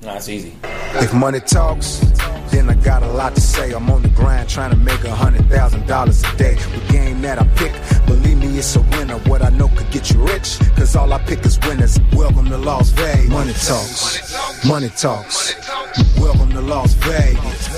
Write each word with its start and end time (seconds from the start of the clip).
That's 0.00 0.28
easy. 0.28 0.54
If 0.94 1.12
money 1.14 1.40
talks, 1.40 1.98
then 2.50 2.68
I 2.68 2.74
got 2.74 3.02
a 3.02 3.08
lot 3.08 3.34
to 3.34 3.40
say. 3.40 3.72
I'm 3.72 3.90
on 3.90 4.02
the 4.02 4.08
grind 4.08 4.48
trying 4.48 4.70
to 4.70 4.76
make 4.76 5.02
a 5.04 5.14
hundred 5.14 5.48
thousand 5.48 5.86
dollars 5.86 6.22
a 6.22 6.36
day. 6.36 6.54
The 6.54 6.92
game 6.92 7.22
that 7.22 7.40
I 7.40 7.46
pick, 7.56 7.72
believe 8.06 8.38
me, 8.38 8.58
it's 8.58 8.76
a 8.76 8.82
winner. 8.82 9.18
What 9.20 9.42
I 9.42 9.48
know 9.50 9.68
could 9.68 9.90
get 9.90 10.10
you 10.10 10.20
rich, 10.26 10.58
cause 10.76 10.94
all 10.96 11.12
I 11.12 11.18
pick 11.24 11.44
is 11.46 11.58
winners. 11.60 11.98
Welcome 12.12 12.46
to 12.46 12.58
Las 12.58 12.90
Vegas. 12.90 13.30
Money 13.30 13.52
talks, 13.54 14.64
money 14.66 14.88
talks. 14.90 15.54
Welcome 16.18 16.50
to 16.50 16.60
Las 16.60 16.92
Vegas. 16.94 17.68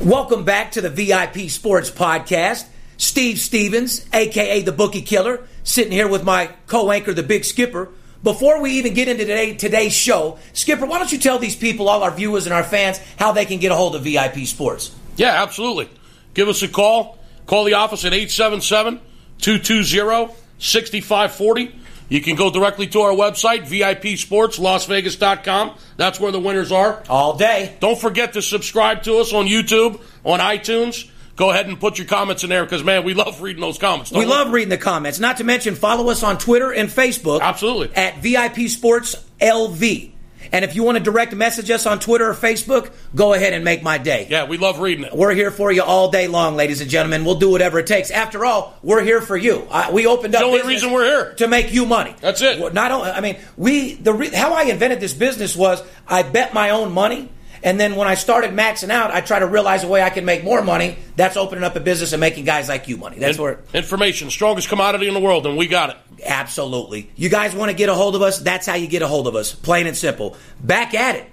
Welcome 0.00 0.44
back 0.44 0.72
to 0.72 0.80
the 0.80 0.90
VIP 0.90 1.48
Sports 1.50 1.90
Podcast. 1.90 2.66
Steve 2.96 3.38
Stevens, 3.38 4.06
aka 4.12 4.62
the 4.62 4.72
Bookie 4.72 5.02
Killer, 5.02 5.46
sitting 5.64 5.92
here 5.92 6.08
with 6.08 6.24
my 6.24 6.50
co-anchor, 6.66 7.12
the 7.12 7.22
Big 7.22 7.44
Skipper. 7.44 7.88
Before 8.22 8.60
we 8.60 8.72
even 8.72 8.94
get 8.94 9.08
into 9.08 9.24
today, 9.24 9.54
today's 9.54 9.92
show, 9.92 10.38
Skipper, 10.52 10.86
why 10.86 10.98
don't 10.98 11.10
you 11.10 11.18
tell 11.18 11.38
these 11.38 11.56
people, 11.56 11.88
all 11.88 12.02
our 12.02 12.12
viewers 12.12 12.46
and 12.46 12.54
our 12.54 12.62
fans, 12.62 13.00
how 13.18 13.32
they 13.32 13.44
can 13.44 13.58
get 13.58 13.72
a 13.72 13.74
hold 13.74 13.96
of 13.96 14.04
VIP 14.04 14.46
Sports? 14.46 14.94
Yeah, 15.16 15.42
absolutely. 15.42 15.90
Give 16.34 16.48
us 16.48 16.62
a 16.62 16.68
call. 16.68 17.18
Call 17.46 17.64
the 17.64 17.74
office 17.74 18.04
at 18.04 18.12
877 18.12 19.00
220 19.38 20.34
6540. 20.58 21.78
You 22.08 22.20
can 22.20 22.36
go 22.36 22.50
directly 22.50 22.86
to 22.88 23.00
our 23.00 23.12
website, 23.12 23.66
VIPSportsLasVegas.com. 23.66 25.74
That's 25.96 26.20
where 26.20 26.30
the 26.30 26.38
winners 26.38 26.70
are. 26.70 27.02
All 27.08 27.36
day. 27.36 27.74
Don't 27.80 27.98
forget 27.98 28.34
to 28.34 28.42
subscribe 28.42 29.02
to 29.04 29.16
us 29.16 29.32
on 29.32 29.46
YouTube, 29.46 30.00
on 30.22 30.38
iTunes. 30.38 31.08
Go 31.42 31.50
ahead 31.50 31.66
and 31.66 31.80
put 31.80 31.98
your 31.98 32.06
comments 32.06 32.44
in 32.44 32.50
there 32.50 32.62
because, 32.62 32.84
man, 32.84 33.02
we 33.02 33.14
love 33.14 33.42
reading 33.42 33.60
those 33.60 33.76
comments. 33.76 34.12
don't 34.12 34.20
We 34.20 34.26
love 34.26 34.52
reading 34.52 34.68
the 34.68 34.78
comments. 34.78 35.18
Not 35.18 35.38
to 35.38 35.44
mention, 35.44 35.74
follow 35.74 36.08
us 36.08 36.22
on 36.22 36.38
Twitter 36.38 36.72
and 36.72 36.88
Facebook. 36.88 37.40
Absolutely. 37.40 37.92
At 37.96 38.18
VIP 38.18 38.68
Sports 38.68 39.16
LV. 39.40 40.12
And 40.52 40.64
if 40.64 40.76
you 40.76 40.84
want 40.84 40.98
to 40.98 41.02
direct 41.02 41.34
message 41.34 41.68
us 41.68 41.84
on 41.84 41.98
Twitter 41.98 42.30
or 42.30 42.34
Facebook, 42.34 42.92
go 43.16 43.32
ahead 43.32 43.54
and 43.54 43.64
make 43.64 43.82
my 43.82 43.98
day. 43.98 44.28
Yeah, 44.30 44.44
we 44.44 44.56
love 44.56 44.78
reading 44.78 45.04
it. 45.04 45.16
We're 45.16 45.34
here 45.34 45.50
for 45.50 45.72
you 45.72 45.82
all 45.82 46.12
day 46.12 46.28
long, 46.28 46.54
ladies 46.54 46.80
and 46.80 46.88
gentlemen. 46.88 47.24
We'll 47.24 47.40
do 47.40 47.50
whatever 47.50 47.80
it 47.80 47.88
takes. 47.88 48.12
After 48.12 48.44
all, 48.44 48.78
we're 48.80 49.02
here 49.02 49.20
for 49.20 49.36
you. 49.36 49.66
I, 49.68 49.90
we 49.90 50.06
opened 50.06 50.36
up 50.36 50.42
the 50.42 50.46
only 50.46 50.62
reason 50.62 50.92
we're 50.92 51.06
here. 51.06 51.34
to 51.38 51.48
make 51.48 51.72
you 51.72 51.86
money. 51.86 52.14
That's 52.20 52.40
it. 52.40 52.72
Not 52.72 52.92
only, 52.92 53.10
I 53.10 53.20
mean, 53.20 53.36
we 53.56 53.94
the 53.94 54.12
re, 54.12 54.28
how 54.28 54.54
I 54.54 54.62
invented 54.62 55.00
this 55.00 55.12
business 55.12 55.56
was 55.56 55.82
I 56.06 56.22
bet 56.22 56.54
my 56.54 56.70
own 56.70 56.92
money, 56.92 57.30
and 57.62 57.78
then 57.78 57.96
when 57.96 58.08
I 58.08 58.14
started 58.14 58.52
maxing 58.52 58.90
out, 58.90 59.10
I 59.10 59.20
try 59.20 59.38
to 59.38 59.46
realize 59.46 59.84
a 59.84 59.88
way 59.88 60.02
I 60.02 60.10
can 60.10 60.24
make 60.24 60.42
more 60.44 60.62
money. 60.62 60.96
That's 61.16 61.36
opening 61.36 61.64
up 61.64 61.76
a 61.76 61.80
business 61.80 62.12
and 62.12 62.20
making 62.20 62.44
guys 62.44 62.68
like 62.68 62.88
you 62.88 62.96
money. 62.96 63.18
That's 63.18 63.36
In- 63.36 63.42
where 63.42 63.60
Information, 63.74 64.30
strongest 64.30 64.68
commodity 64.68 65.08
in 65.08 65.14
the 65.14 65.20
world, 65.20 65.46
and 65.46 65.56
we 65.56 65.66
got 65.68 65.90
it. 65.90 65.96
Absolutely. 66.24 67.10
You 67.16 67.28
guys 67.28 67.54
want 67.54 67.70
to 67.70 67.76
get 67.76 67.88
a 67.88 67.94
hold 67.94 68.16
of 68.16 68.22
us? 68.22 68.38
That's 68.38 68.66
how 68.66 68.74
you 68.74 68.86
get 68.86 69.02
a 69.02 69.08
hold 69.08 69.26
of 69.26 69.34
us. 69.36 69.52
Plain 69.52 69.86
and 69.86 69.96
simple. 69.96 70.36
Back 70.60 70.94
at 70.94 71.16
it. 71.16 71.26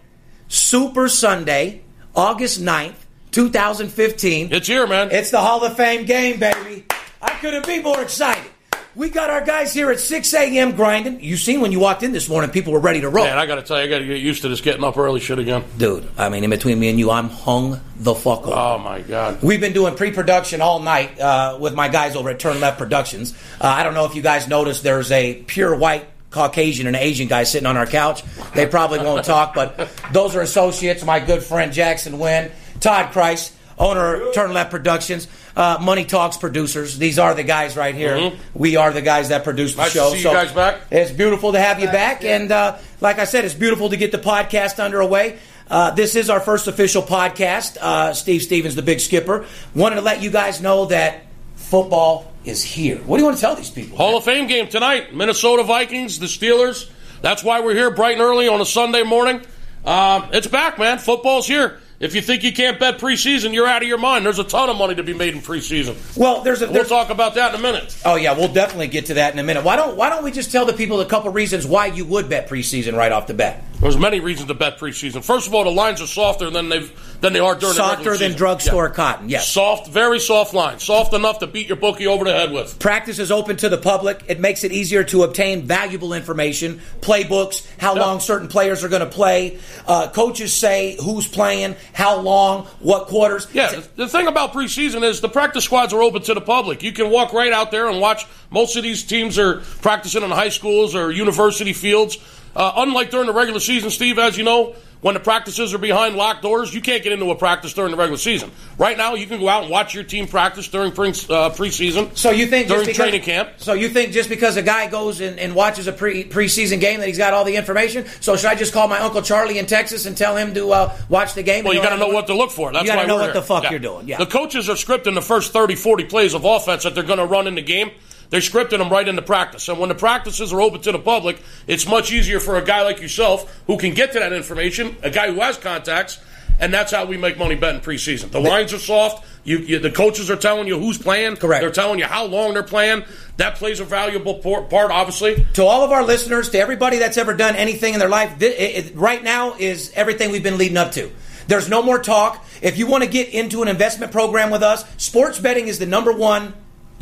Super 0.47 1.07
Sunday, 1.09 1.81
August 2.15 2.61
9th, 2.61 2.95
2015. 3.31 4.51
It's 4.51 4.67
here, 4.67 4.87
man. 4.87 5.09
It's 5.11 5.31
the 5.31 5.39
Hall 5.39 5.63
of 5.63 5.75
Fame 5.77 6.05
game, 6.05 6.39
baby. 6.39 6.85
I 7.21 7.29
couldn't 7.41 7.65
be 7.67 7.81
more 7.81 8.01
excited. 8.01 8.49
We 8.95 9.09
got 9.09 9.29
our 9.29 9.41
guys 9.45 9.71
here 9.71 9.91
at 9.91 9.99
6 9.99 10.33
a.m. 10.33 10.75
grinding. 10.75 11.21
You 11.21 11.37
seen 11.37 11.61
when 11.61 11.71
you 11.71 11.79
walked 11.79 12.01
in 12.01 12.11
this 12.11 12.27
morning, 12.27 12.49
people 12.49 12.73
were 12.73 12.79
ready 12.79 13.01
to 13.01 13.09
roll. 13.09 13.25
Man, 13.25 13.37
I 13.37 13.45
got 13.45 13.55
to 13.55 13.61
tell 13.61 13.77
you, 13.77 13.83
I 13.83 13.87
got 13.87 13.99
to 13.99 14.05
get 14.05 14.19
used 14.19 14.41
to 14.41 14.49
this 14.49 14.61
getting 14.61 14.83
up 14.83 14.97
early 14.97 15.19
shit 15.19 15.37
again. 15.37 15.63
Dude, 15.77 16.09
I 16.17 16.29
mean, 16.29 16.43
in 16.43 16.49
between 16.49 16.79
me 16.79 16.89
and 16.89 16.97
you, 16.97 17.11
I'm 17.11 17.29
hung 17.29 17.79
the 17.97 18.15
fuck 18.15 18.47
up. 18.47 18.53
Oh, 18.53 18.77
my 18.79 19.01
God. 19.01 19.43
We've 19.43 19.61
been 19.61 19.73
doing 19.73 19.95
pre-production 19.95 20.61
all 20.61 20.79
night 20.79 21.19
uh, 21.19 21.57
with 21.61 21.75
my 21.75 21.87
guys 21.87 22.15
over 22.15 22.31
at 22.31 22.39
Turn 22.39 22.59
Left 22.59 22.79
Productions. 22.79 23.33
Uh, 23.61 23.67
I 23.67 23.83
don't 23.83 23.93
know 23.93 24.05
if 24.05 24.15
you 24.15 24.23
guys 24.23 24.47
noticed. 24.47 24.81
There's 24.81 25.11
a 25.11 25.35
pure 25.43 25.75
white 25.75 26.07
Caucasian 26.31 26.87
and 26.87 26.95
Asian 26.95 27.27
guy 27.27 27.43
sitting 27.43 27.67
on 27.67 27.77
our 27.77 27.85
couch. 27.85 28.23
They 28.53 28.65
probably 28.65 28.99
won't 28.99 29.23
talk, 29.23 29.53
but 29.53 29.89
those 30.11 30.35
are 30.35 30.41
associates. 30.41 31.03
My 31.03 31.19
good 31.19 31.43
friend 31.43 31.71
Jackson 31.71 32.19
Wynn, 32.19 32.51
Todd 32.79 33.11
Christ, 33.11 33.53
owner 33.79 34.15
of 34.27 34.33
Turn 34.35 34.53
Left 34.53 34.69
Productions, 34.69 35.27
uh, 35.55 35.77
Money 35.81 36.05
Talks 36.05 36.37
producers. 36.37 36.97
These 36.97 37.17
are 37.17 37.33
the 37.33 37.43
guys 37.43 37.77
right 37.77 37.95
here. 37.95 38.33
We 38.53 38.75
are 38.75 38.91
the 38.91 39.01
guys 39.01 39.29
that 39.29 39.43
produce 39.43 39.73
the 39.75 39.81
Mm-hmm. 39.81 39.85
Nice 39.85 39.93
to 39.93 39.99
show. 39.99 40.09
see 40.11 40.17
you 40.19 40.23
guys 40.23 40.51
back. 40.51 40.81
It's 40.91 41.11
beautiful 41.11 41.53
to 41.53 41.59
have 41.59 41.79
you 41.79 41.87
back, 41.87 42.23
and 42.23 42.51
uh, 42.51 42.77
like 43.01 43.17
I 43.19 43.23
said, 43.23 43.45
it's 43.45 43.53
beautiful 43.53 43.89
to 43.89 43.97
get 43.97 44.11
the 44.11 44.17
podcast 44.17 44.83
underway. 44.83 45.39
Uh, 45.69 45.91
this 45.91 46.15
is 46.15 46.29
our 46.29 46.39
first 46.39 46.67
official 46.67 47.01
podcast. 47.03 47.77
Uh, 47.79 48.13
Steve 48.13 48.41
Stevens, 48.41 48.75
the 48.75 48.81
Big 48.81 48.99
Skipper, 48.99 49.45
wanted 49.75 49.95
to 49.95 50.01
let 50.01 50.21
you 50.21 50.31
guys 50.31 50.61
know 50.61 50.85
that 50.87 51.21
football 51.55 52.33
is 52.43 52.63
here. 52.63 52.97
What 52.97 53.17
do 53.17 53.21
you 53.21 53.25
want 53.25 53.37
to 53.37 53.41
tell 53.41 53.55
these 53.55 53.69
people? 53.69 53.95
Hall 53.97 54.17
of 54.17 54.23
Fame 54.23 54.47
game 54.47 54.67
tonight. 54.67 55.13
Minnesota 55.15 55.63
Vikings, 55.63 56.19
the 56.19 56.25
Steelers. 56.25 56.89
That's 57.21 57.43
why 57.43 57.59
we're 57.59 57.75
here 57.75 57.91
bright 57.91 58.13
and 58.13 58.21
early 58.21 58.47
on 58.47 58.59
a 58.61 58.65
Sunday 58.65 59.03
morning. 59.03 59.41
Um, 59.85 60.29
it's 60.33 60.47
back, 60.47 60.79
man. 60.79 60.97
Football's 60.97 61.45
here. 61.47 61.79
If 61.99 62.15
you 62.15 62.21
think 62.21 62.43
you 62.43 62.53
can't 62.53 62.79
bet 62.79 62.97
preseason, 62.97 63.53
you're 63.53 63.67
out 63.67 63.81
of 63.81 63.87
your 63.87 63.97
mind. 63.97 64.25
There's 64.25 64.39
a 64.39 64.43
ton 64.45 64.69
of 64.69 64.77
money 64.77 64.95
to 64.95 65.03
be 65.03 65.13
made 65.13 65.33
in 65.33 65.41
preseason. 65.41 65.97
Well, 66.17 66.41
there's 66.43 66.61
a 66.61 66.65
We'll 66.65 66.75
there's, 66.75 66.87
talk 66.87 67.09
about 67.09 67.35
that 67.35 67.53
in 67.53 67.59
a 67.59 67.61
minute. 67.61 67.97
oh 68.05 68.15
yeah, 68.15 68.37
we'll 68.37 68.53
definitely 68.53 68.87
get 68.87 69.07
to 69.07 69.15
that 69.15 69.33
in 69.33 69.39
a 69.39 69.43
minute. 69.43 69.65
Why 69.65 69.75
don't 69.75 69.97
Why 69.97 70.09
don't 70.09 70.23
we 70.23 70.31
just 70.31 70.49
tell 70.51 70.65
the 70.65 70.71
people 70.73 71.01
a 71.01 71.05
couple 71.05 71.29
reasons 71.31 71.67
why 71.67 71.87
you 71.87 72.05
would 72.05 72.29
bet 72.29 72.47
preseason 72.47 72.95
right 72.95 73.11
off 73.11 73.27
the 73.27 73.33
bat? 73.33 73.63
There's 73.81 73.97
many 73.97 74.19
reasons 74.19 74.49
to 74.49 74.53
bet 74.53 74.77
preseason. 74.77 75.23
First 75.23 75.47
of 75.47 75.53
all, 75.55 75.63
the 75.63 75.71
lines 75.71 76.01
are 76.01 76.07
softer 76.07 76.49
than 76.49 76.67
they've 76.69 76.91
than 77.21 77.33
they 77.33 77.39
are 77.39 77.53
during 77.55 77.75
the 77.75 77.81
Softer 77.81 77.97
regular 78.11 78.17
than 78.17 78.37
drugstore 78.37 78.87
Yeah. 78.87 78.93
cotton. 78.93 79.29
Yes. 79.29 79.49
Soft, 79.49 79.89
very 79.89 80.19
soft 80.19 80.53
lines. 80.53 80.83
Soft 80.85 81.13
enough 81.13 81.39
to 81.39 81.47
beat 81.47 81.67
your 81.67 81.75
bookie 81.75 82.07
over 82.07 82.23
the 82.23 82.31
head 82.31 82.51
with. 82.53 82.79
Practice 82.79 83.19
is 83.19 83.29
open 83.29 83.57
to 83.57 83.67
the 83.67 83.77
public. 83.77 84.21
It 84.27 84.39
makes 84.39 84.63
it 84.63 84.71
easier 84.71 85.03
to 85.05 85.23
obtain 85.23 85.63
valuable 85.63 86.13
information, 86.13 86.79
playbooks, 87.01 87.65
how 87.77 87.93
long 87.95 88.21
certain 88.21 88.47
players 88.47 88.85
are 88.85 88.89
going 88.89 89.01
to 89.01 89.05
play. 89.05 89.57
Uh, 89.85 90.07
coaches 90.07 90.53
say 90.53 90.95
who's 91.03 91.27
playing, 91.27 91.75
how 91.91 92.19
long, 92.21 92.67
what 92.79 93.07
quarters. 93.07 93.47
Yeah, 93.51 93.67
the- 93.71 94.03
the 94.05 94.07
thing 94.07 94.27
about 94.27 94.53
preseason 94.53 95.03
is 95.03 95.19
the 95.19 95.27
practice 95.29 95.65
squads 95.65 95.91
are 95.93 96.01
open 96.01 96.21
to 96.23 96.33
the 96.33 96.41
public. 96.41 96.83
You 96.83 96.93
can 96.93 97.09
walk 97.09 97.33
right 97.33 97.51
out 97.51 97.69
there 97.71 97.89
and 97.89 97.99
watch. 97.99 98.25
Most 98.49 98.77
of 98.77 98.83
these 98.83 99.03
teams 99.03 99.37
are 99.37 99.61
practicing 99.81 100.23
in 100.23 100.31
high 100.31 100.49
schools 100.49 100.95
or 100.95 101.11
university 101.11 101.73
fields. 101.73 102.17
Uh, 102.55 102.73
unlike 102.77 103.11
during 103.11 103.27
the 103.27 103.33
regular 103.33 103.59
season, 103.59 103.89
Steve, 103.89 104.17
as 104.19 104.37
you 104.37 104.43
know, 104.43 104.75
when 105.01 105.13
the 105.13 105.19
practices 105.21 105.73
are 105.73 105.77
behind 105.77 106.15
locked 106.17 106.41
doors, 106.41 106.73
you 106.73 106.81
can't 106.81 107.01
get 107.03 107.13
into 107.13 107.31
a 107.31 107.35
practice 107.35 107.73
during 107.73 107.91
the 107.91 107.95
regular 107.97 108.17
season. 108.17 108.51
Right 108.77 108.97
now, 108.97 109.13
you 109.13 109.27
can 109.27 109.39
go 109.39 109.47
out 109.47 109.61
and 109.63 109.71
watch 109.71 109.93
your 109.93 110.03
team 110.03 110.27
practice 110.27 110.67
during 110.67 110.91
pre- 110.91 111.09
uh, 111.11 111.51
preseason. 111.51 112.17
So 112.17 112.31
you 112.31 112.47
think 112.47 112.67
during 112.67 112.83
just 112.83 112.97
because, 112.97 113.09
training 113.09 113.21
camp? 113.21 113.51
So 113.57 113.71
you 113.73 113.87
think 113.87 114.11
just 114.11 114.27
because 114.27 114.57
a 114.57 114.61
guy 114.61 114.89
goes 114.89 115.21
and, 115.21 115.39
and 115.39 115.55
watches 115.55 115.87
a 115.87 115.93
pre 115.93 116.25
preseason 116.25 116.81
game 116.81 116.99
that 116.99 117.07
he's 117.07 117.17
got 117.17 117.33
all 117.33 117.45
the 117.45 117.55
information? 117.55 118.05
So 118.19 118.35
should 118.35 118.47
I 118.47 118.55
just 118.55 118.73
call 118.73 118.89
my 118.89 118.99
uncle 118.99 119.21
Charlie 119.21 119.57
in 119.57 119.67
Texas 119.67 120.05
and 120.05 120.17
tell 120.17 120.35
him 120.35 120.53
to 120.55 120.71
uh, 120.73 120.97
watch 121.07 121.33
the 121.33 121.43
game? 121.43 121.63
Well, 121.63 121.73
you 121.73 121.81
got 121.81 121.91
to 121.91 121.97
know 121.97 122.09
what 122.09 122.27
to 122.27 122.33
look 122.33 122.51
for. 122.51 122.73
That's 122.73 122.83
You 122.83 122.89
gotta 122.89 123.03
why 123.03 123.07
know 123.07 123.15
what 123.15 123.25
here. 123.25 123.33
the 123.35 123.41
fuck 123.41 123.69
you're 123.71 123.79
doing, 123.79 124.05
yeah. 124.09 124.17
The 124.17 124.25
coaches 124.25 124.67
are 124.67 124.75
scripting 124.75 125.13
the 125.15 125.21
first 125.21 125.53
30, 125.53 125.75
40 125.75 126.05
plays 126.05 126.33
of 126.33 126.43
offense 126.43 126.83
that 126.83 126.93
they're 126.93 127.03
going 127.03 127.19
to 127.19 127.25
run 127.25 127.47
in 127.47 127.55
the 127.55 127.61
game. 127.61 127.91
They're 128.29 128.41
scripting 128.41 128.77
them 128.77 128.89
right 128.89 129.07
into 129.07 129.21
practice. 129.23 129.67
And 129.69 129.79
when 129.79 129.89
the 129.89 129.95
practices 129.95 130.53
are 130.53 130.61
open 130.61 130.81
to 130.81 130.91
the 130.91 130.99
public, 130.99 131.41
it's 131.65 131.87
much 131.87 132.11
easier 132.11 132.39
for 132.39 132.57
a 132.57 132.63
guy 132.63 132.83
like 132.83 133.01
yourself 133.01 133.61
who 133.67 133.77
can 133.77 133.93
get 133.93 134.11
to 134.13 134.19
that 134.19 134.33
information, 134.33 134.95
a 135.01 135.09
guy 135.09 135.31
who 135.31 135.39
has 135.39 135.57
contacts, 135.57 136.19
and 136.59 136.73
that's 136.73 136.91
how 136.91 137.05
we 137.05 137.17
make 137.17 137.37
money 137.39 137.55
betting 137.55 137.81
preseason. 137.81 138.29
The 138.31 138.39
lines 138.39 138.73
are 138.73 138.77
soft. 138.79 139.25
You, 139.45 139.57
you, 139.59 139.79
the 139.79 139.89
coaches 139.89 140.29
are 140.29 140.35
telling 140.35 140.67
you 140.67 140.77
who's 140.77 140.97
playing. 140.97 141.37
Correct. 141.37 141.61
They're 141.61 141.71
telling 141.71 141.97
you 141.99 142.05
how 142.05 142.25
long 142.25 142.53
they're 142.53 142.61
playing. 142.63 143.03
That 143.37 143.55
plays 143.55 143.79
a 143.79 143.85
valuable 143.85 144.35
part, 144.35 144.91
obviously. 144.91 145.47
to 145.53 145.63
all 145.63 145.83
of 145.83 145.91
our 145.91 146.03
listeners, 146.03 146.49
to 146.49 146.59
everybody 146.59 146.97
that's 146.99 147.17
ever 147.17 147.33
done 147.33 147.55
anything 147.55 147.93
in 147.93 147.99
their 147.99 148.09
life, 148.09 148.41
it, 148.41 148.59
it- 148.59 148.95
right 148.95 149.23
now 149.23 149.55
is 149.57 149.91
everything 149.95 150.31
we've 150.31 150.43
been 150.43 150.57
leading 150.57 150.77
up 150.77 150.91
to. 150.91 151.09
There's 151.47 151.69
no 151.69 151.81
more 151.81 151.97
talk. 151.97 152.45
If 152.61 152.77
you 152.77 152.85
want 152.85 153.03
to 153.05 153.09
get 153.09 153.29
into 153.29 153.63
an 153.63 153.69
investment 153.69 154.11
program 154.11 154.51
with 154.51 154.61
us, 154.61 154.85
sports 154.97 155.39
betting 155.39 155.67
is 155.67 155.79
the 155.79 155.87
number 155.87 156.11
one 156.11 156.53